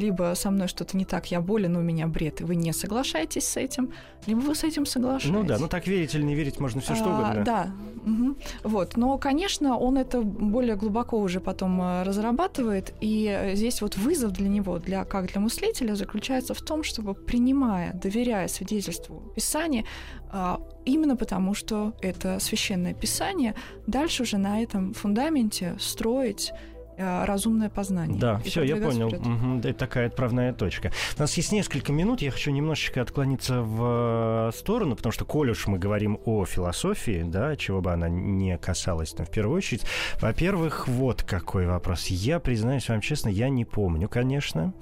Либо 0.00 0.32
со 0.34 0.50
мной 0.50 0.68
что-то 0.68 0.96
не 0.96 1.04
так, 1.04 1.30
я 1.30 1.40
болен, 1.40 1.76
у 1.76 1.82
меня 1.82 2.06
бред, 2.06 2.40
и 2.40 2.44
вы 2.44 2.56
не 2.56 2.72
соглашаетесь 2.72 3.46
с 3.46 3.56
этим, 3.56 3.92
либо 4.26 4.40
вы 4.40 4.54
с 4.54 4.64
этим 4.64 4.86
соглашаетесь. 4.86 5.30
Ну 5.30 5.44
да, 5.44 5.58
ну 5.58 5.68
так 5.68 5.86
верить 5.86 6.14
или 6.14 6.22
не 6.22 6.34
верить 6.34 6.60
можно 6.60 6.80
все 6.80 6.94
что 6.94 7.04
А, 7.06 7.18
угодно. 7.20 7.44
Да. 7.44 7.70
мгм. 8.04 8.36
Вот. 8.64 8.96
Но, 8.96 9.18
конечно, 9.18 9.76
он 9.76 9.98
это 9.98 10.22
более 10.22 10.76
глубоко 10.76 11.18
уже 11.18 11.40
потом 11.40 11.80
э, 11.82 12.02
разрабатывает. 12.02 12.94
И 13.00 13.52
здесь 13.54 13.82
вот 13.82 13.96
вызов 13.96 14.32
для 14.32 14.48
него, 14.48 14.78
для, 14.78 15.04
как 15.04 15.26
для 15.32 15.40
мыслителя, 15.40 15.94
заключается 15.94 16.54
в 16.54 16.60
том, 16.62 16.82
чтобы, 16.82 17.14
принимая, 17.14 17.92
доверяя 17.92 18.48
свидетельству 18.48 19.22
Писания, 19.36 19.84
а, 20.32 20.60
именно 20.84 21.16
потому, 21.16 21.54
что 21.54 21.92
это 22.00 22.38
священное 22.40 22.94
Писание, 22.94 23.54
дальше 23.86 24.22
уже 24.22 24.38
на 24.38 24.62
этом 24.62 24.94
фундаменте 24.94 25.76
строить 25.78 26.52
разумное 27.00 27.70
познание. 27.70 28.18
Да, 28.18 28.40
и 28.44 28.48
все, 28.48 28.62
я 28.62 28.76
понял. 28.76 29.10
да, 29.10 29.68
Это 29.68 29.78
такая 29.78 30.06
отправная 30.08 30.52
точка. 30.52 30.92
У 31.16 31.20
нас 31.20 31.36
есть 31.36 31.52
несколько 31.52 31.92
минут, 31.92 32.22
я 32.22 32.30
хочу 32.30 32.50
немножечко 32.50 33.02
отклониться 33.02 33.62
в 33.62 34.48
э, 34.48 34.56
сторону, 34.56 34.96
потому 34.96 35.12
что, 35.12 35.24
коль 35.24 35.50
уж 35.50 35.66
мы 35.66 35.78
говорим 35.78 36.18
о 36.24 36.44
философии, 36.44 37.22
да, 37.24 37.56
чего 37.56 37.80
бы 37.80 37.92
она 37.92 38.08
не 38.08 38.58
касалась, 38.58 39.12
там, 39.12 39.26
в 39.26 39.30
первую 39.30 39.56
очередь, 39.56 39.84
во-первых, 40.20 40.88
вот 40.88 41.22
какой 41.22 41.66
вопрос. 41.66 42.06
Я, 42.06 42.40
признаюсь 42.40 42.88
вам 42.88 43.00
честно, 43.00 43.28
я 43.28 43.48
не 43.48 43.64
помню, 43.64 44.08
конечно. 44.08 44.72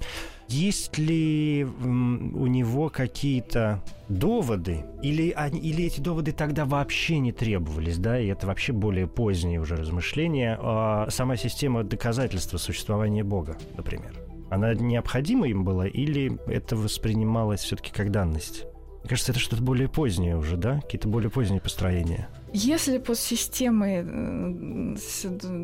Есть 0.49 0.97
ли 0.97 1.63
у 1.83 2.47
него 2.47 2.89
какие-то 2.89 3.83
доводы, 4.07 4.83
или, 5.03 5.29
они, 5.29 5.59
или 5.59 5.85
эти 5.85 5.99
доводы 5.99 6.31
тогда 6.31 6.65
вообще 6.65 7.19
не 7.19 7.31
требовались, 7.31 7.99
да, 7.99 8.19
и 8.19 8.27
это 8.27 8.47
вообще 8.47 8.73
более 8.73 9.05
поздние 9.05 9.59
уже 9.59 9.75
размышления, 9.75 10.57
а 10.59 11.07
сама 11.11 11.37
система 11.37 11.83
доказательства 11.83 12.57
существования 12.57 13.23
Бога, 13.23 13.57
например. 13.77 14.15
Она 14.49 14.73
необходима 14.73 15.47
им 15.47 15.63
была, 15.63 15.87
или 15.87 16.39
это 16.47 16.75
воспринималось 16.75 17.61
все-таки 17.61 17.91
как 17.91 18.09
данность? 18.09 18.65
Мне 19.01 19.09
кажется, 19.09 19.31
это 19.31 19.39
что-то 19.39 19.61
более 19.61 19.87
позднее 19.87 20.35
уже, 20.35 20.57
да? 20.57 20.81
Какие-то 20.81 21.07
более 21.07 21.29
поздние 21.29 21.61
построения. 21.61 22.27
Если 22.53 22.97
под 22.97 23.17
системой 23.17 24.03
э, 24.05 24.95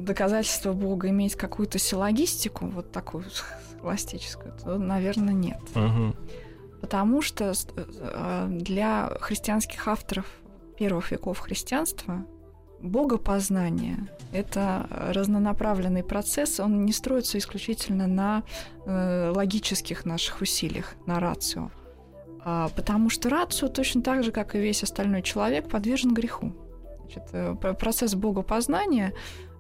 доказательства 0.03 0.73
Бога 0.73 1.09
иметь 1.09 1.36
какую-то 1.36 1.79
силлогистику, 1.79 2.67
вот 2.67 2.91
такую 2.91 3.25
схоластическую, 3.29 4.53
то, 4.63 4.77
наверное, 4.77 5.33
нет. 5.33 5.59
Мгм. 5.75 6.15
Потому 6.81 7.21
что 7.21 7.53
с- 7.53 7.67
э, 7.75 8.47
для 8.49 9.11
христианских 9.19 9.88
авторов 9.88 10.25
первых 10.77 11.11
веков 11.11 11.39
христианства 11.39 12.25
богопознание— 12.81 14.07
это 14.31 14.88
разнонаправленный 14.91 16.03
процесс, 16.03 16.59
он 16.59 16.86
не 16.86 16.91
строится 16.93 17.38
исключительно 17.38 18.05
на 18.07 18.43
э, 18.86 19.31
логических 19.36 20.05
наших 20.05 20.41
усилиях, 20.41 20.93
на 21.07 21.19
рацио. 21.19 21.71
А, 22.47 22.69
потому 22.75 23.09
что 23.09 23.29
рацио 23.29 23.69
точно 23.69 24.03
так 24.03 24.23
же, 24.23 24.31
как 24.31 24.53
и 24.53 24.59
весь 24.59 24.83
остальной 24.83 25.23
человек, 25.23 25.67
подвержен 25.67 26.13
греху. 26.13 26.53
Значит, 27.05 27.29
э, 27.33 27.55
процесс 27.55 28.15
богопознания 28.15 29.13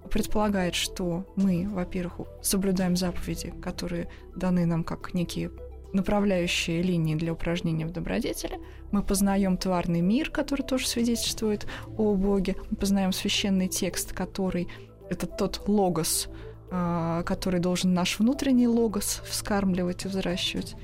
предполагает, 0.09 0.75
что 0.75 1.25
мы, 1.35 1.67
во-первых, 1.69 2.27
соблюдаем 2.41 2.95
заповеди, 2.95 3.53
которые 3.61 4.07
даны 4.35 4.65
нам 4.65 4.83
как 4.83 5.13
некие 5.13 5.51
направляющие 5.93 6.81
линии 6.81 7.15
для 7.15 7.31
упражнения 7.33 7.85
в 7.85 7.91
добродетели. 7.91 8.59
Мы 8.91 9.01
познаем 9.01 9.57
тварный 9.57 10.01
мир, 10.01 10.29
который 10.29 10.63
тоже 10.63 10.87
свидетельствует 10.87 11.67
о 11.97 12.15
Боге. 12.15 12.55
Мы 12.69 12.77
познаем 12.77 13.13
священный 13.13 13.67
текст, 13.69 14.11
который 14.11 14.67
это 15.09 15.25
тот 15.25 15.67
логос, 15.67 16.27
а, 16.69 17.23
который 17.23 17.59
должен 17.59 17.93
наш 17.93 18.19
внутренний 18.19 18.67
логос 18.67 19.21
вскармливать 19.25 20.05
и 20.05 20.07
взращивать. 20.09 20.75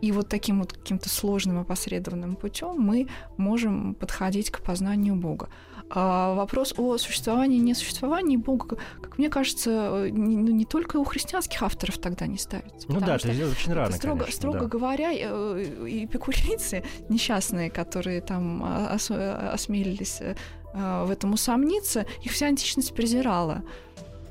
И 0.00 0.12
вот 0.12 0.28
таким 0.28 0.60
вот 0.60 0.72
каким-то 0.72 1.08
сложным 1.08 1.58
опосредованным 1.58 2.36
путем 2.36 2.76
мы 2.78 3.08
можем 3.36 3.94
подходить 3.94 4.50
к 4.50 4.60
познанию 4.60 5.16
Бога. 5.16 5.48
А 5.96 6.34
вопрос 6.34 6.74
о 6.76 6.98
существовании 6.98 7.58
и 7.58 7.60
несуществовании 7.60 8.36
Бога, 8.36 8.76
как 9.00 9.16
мне 9.16 9.28
кажется, 9.28 10.08
не, 10.10 10.36
ну, 10.36 10.50
не 10.50 10.64
только 10.64 10.96
у 10.96 11.04
христианских 11.04 11.62
авторов 11.62 11.98
тогда 11.98 12.26
не 12.26 12.36
ставится. 12.36 12.88
Ну 12.90 13.00
да, 13.00 13.18
что 13.18 13.28
это 13.28 13.48
очень 13.48 13.72
рано, 13.72 13.92
строго, 13.92 14.20
конечно, 14.20 14.36
строго 14.36 14.60
да. 14.60 14.66
говоря, 14.66 15.12
э, 15.12 15.64
эпикурейцы 15.86 16.82
несчастные, 17.08 17.70
которые 17.70 18.20
там 18.22 18.62
а, 18.64 18.94
ос- 18.96 19.10
э, 19.10 19.50
осмелились 19.52 20.18
э, 20.20 20.34
в 20.74 21.10
этом 21.10 21.32
усомниться, 21.32 22.06
их 22.22 22.32
вся 22.32 22.46
античность 22.46 22.92
презирала, 22.92 23.62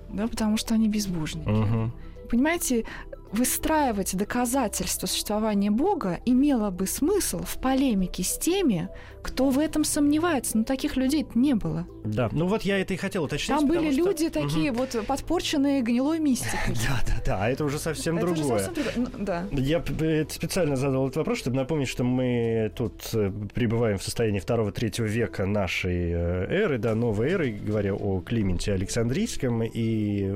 да, 0.10 0.28
потому 0.28 0.58
что 0.58 0.74
они 0.74 0.90
безбожники. 0.90 1.48
Мгм. 1.48 1.94
Понимаете, 2.30 2.84
выстраивать 3.32 4.16
доказательства 4.16 5.08
существования 5.08 5.72
Бога 5.72 6.20
имело 6.26 6.70
бы 6.72 6.88
смысл 6.88 7.42
в 7.44 7.58
полемике 7.60 8.24
с 8.24 8.38
теми, 8.38 8.90
кто 9.24 9.50
в 9.50 9.58
этом 9.58 9.84
сомневается. 9.84 10.58
Но 10.58 10.64
таких 10.64 10.96
людей 10.98 11.26
не 11.34 11.56
было. 11.56 11.88
Да, 12.04 12.30
ну 12.32 12.46
вот 12.48 12.62
я 12.64 12.78
это 12.78 12.94
и 12.94 12.98
хотел 12.98 13.24
уточнить. 13.24 13.58
Там 13.58 13.68
были 13.68 13.92
что- 13.92 14.06
люди 14.10 14.30
такие 14.30 14.72
Мгм. 14.72 14.82
вот 14.82 15.08
подпорченные 15.08 15.82
гнилой 15.82 16.20
мистикой. 16.20 16.76
Да, 16.88 17.00
да, 17.08 17.14
да, 17.26 17.44
а 17.46 17.50
это 17.50 17.64
уже 17.66 17.80
совсем 17.80 18.18
Это 18.18 18.28
уже 18.28 18.36
другое. 18.42 18.60
совсем. 18.60 18.84
Ну, 18.98 19.08
Да. 19.20 19.46
Я 19.52 19.80
п- 19.80 20.28
специально 20.30 20.76
задал 20.76 21.06
этот 21.06 21.18
вопрос, 21.18 21.40
чтобы 21.40 21.56
напомнить, 21.56 21.88
что 21.88 22.04
мы 22.04 22.72
тут 22.76 23.10
э, 23.14 23.32
пребываем 23.54 23.98
в 23.98 24.04
состоянии 24.04 24.40
второго-третьего 24.40 25.06
века 25.06 25.46
нашей 25.46 26.12
э, 26.12 26.46
эры, 26.50 26.78
да, 26.78 26.94
новой 26.94 27.30
эры, 27.32 27.52
говоря 27.52 27.96
о 27.96 28.20
Клименте 28.20 28.74
Александрийском 28.74 29.64
и 29.64 30.34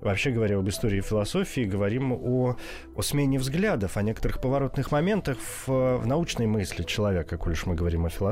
вообще 0.00 0.30
говоря 0.32 0.58
об 0.58 0.68
истории 0.68 1.00
философии, 1.00 1.62
говорим 1.62 2.12
о, 2.12 2.56
о 2.96 3.02
смене 3.02 3.38
взглядов, 3.38 3.96
о 3.96 4.02
некоторых 4.02 4.40
поворотных 4.40 4.90
моментах 4.92 5.38
в, 5.66 5.98
в 5.98 6.06
научной 6.06 6.46
мысли 6.46 6.82
человека, 6.82 7.36
коль 7.38 7.52
уж 7.52 7.66
мы 7.66 7.74
говорим 7.76 8.04
о 8.06 8.08
философии, 8.08 8.23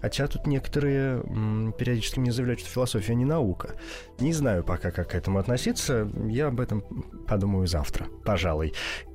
хотя 0.00 0.26
тут 0.26 0.46
некоторые 0.46 1.22
периодически 1.78 2.18
мне 2.18 2.32
заявляют, 2.32 2.60
что 2.60 2.70
философия 2.70 3.14
не 3.14 3.24
наука. 3.24 3.76
Не 4.18 4.32
знаю 4.32 4.64
пока, 4.64 4.90
как 4.90 5.10
к 5.10 5.14
этому 5.14 5.38
относиться, 5.38 6.08
я 6.28 6.48
об 6.48 6.60
этом 6.60 6.82
подумаю 7.26 7.66
завтра, 7.66 8.06
пожалуй 8.24 8.72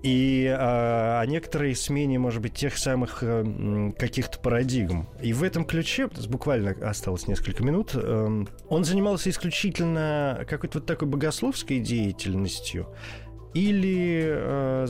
и 0.07 0.47
а, 0.47 1.19
о 1.19 1.25
некоторой 1.25 1.75
смене, 1.75 2.17
может 2.17 2.41
быть, 2.41 2.53
тех 2.53 2.77
самых 2.77 3.23
м, 3.23 3.91
каких-то 3.91 4.39
парадигм. 4.39 5.07
И 5.21 5.33
в 5.33 5.43
этом 5.43 5.65
ключе, 5.65 6.07
буквально 6.29 6.71
осталось 6.87 7.27
несколько 7.27 7.61
минут, 7.63 7.91
эм, 7.93 8.47
он 8.69 8.85
занимался 8.85 9.29
исключительно 9.29 10.45
какой-то 10.47 10.79
вот 10.79 10.87
такой 10.87 11.09
богословской 11.09 11.79
деятельностью, 11.79 12.87
или 13.53 14.23
э, 14.27 14.85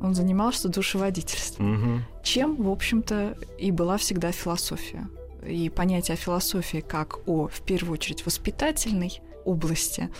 Он 0.00 0.14
занимался 0.14 0.68
душеводительством, 0.68 1.74
угу. 1.74 2.00
чем, 2.22 2.56
в 2.56 2.70
общем-то, 2.70 3.36
и 3.58 3.70
была 3.70 3.96
всегда 3.96 4.32
философия. 4.32 5.08
И 5.46 5.70
понятие 5.70 6.14
о 6.14 6.16
философии 6.16 6.84
как 6.86 7.26
о, 7.28 7.48
в 7.48 7.60
первую 7.62 7.94
очередь, 7.94 8.26
воспитательной 8.26 9.20
области, 9.44 10.10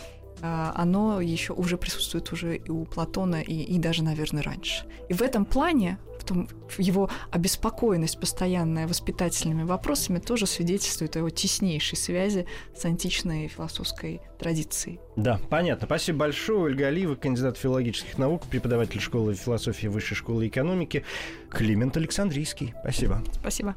а, 0.43 0.73
оно 0.77 1.21
еще 1.21 1.53
уже 1.53 1.77
присутствует 1.77 2.33
уже 2.33 2.57
и 2.57 2.71
у 2.71 2.85
Платона, 2.85 3.41
и, 3.41 3.55
и 3.55 3.79
даже, 3.79 4.03
наверное, 4.03 4.43
раньше. 4.43 4.85
И 5.09 5.15
в 5.15 5.23
этом 5.23 5.45
плане 5.45 5.99
том, 6.27 6.49
его 6.79 7.11
обеспокоенность 7.31 8.21
постоянная 8.21 8.87
воспитательными 8.87 9.63
вопросами 9.63 10.19
тоже 10.19 10.47
свидетельствует 10.47 11.17
о 11.17 11.21
его 11.21 11.31
теснейшей 11.31 11.97
связи 11.97 12.47
с 12.77 12.85
античной 12.85 13.49
философской 13.49 14.21
традицией. 14.39 15.01
Да, 15.17 15.41
понятно. 15.49 15.87
Спасибо 15.87 16.19
большое. 16.19 16.65
Ольга 16.65 16.89
Алиева, 16.89 17.15
кандидат 17.15 17.57
филологических 17.57 18.19
наук, 18.19 18.43
преподаватель 18.51 19.01
школы 19.01 19.35
философии 19.35 19.87
Высшей 19.87 20.17
школы 20.17 20.47
экономики. 20.49 21.05
Климент 21.51 21.97
Александрийский. 21.97 22.75
Спасибо. 22.83 23.23
Спасибо. 23.41 23.77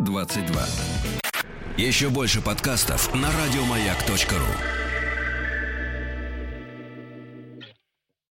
22. 0.00 0.62
Еще 1.76 2.08
больше 2.08 2.40
подкастов 2.40 3.14
на 3.14 3.28
радиомаяк.ру. 3.30 4.89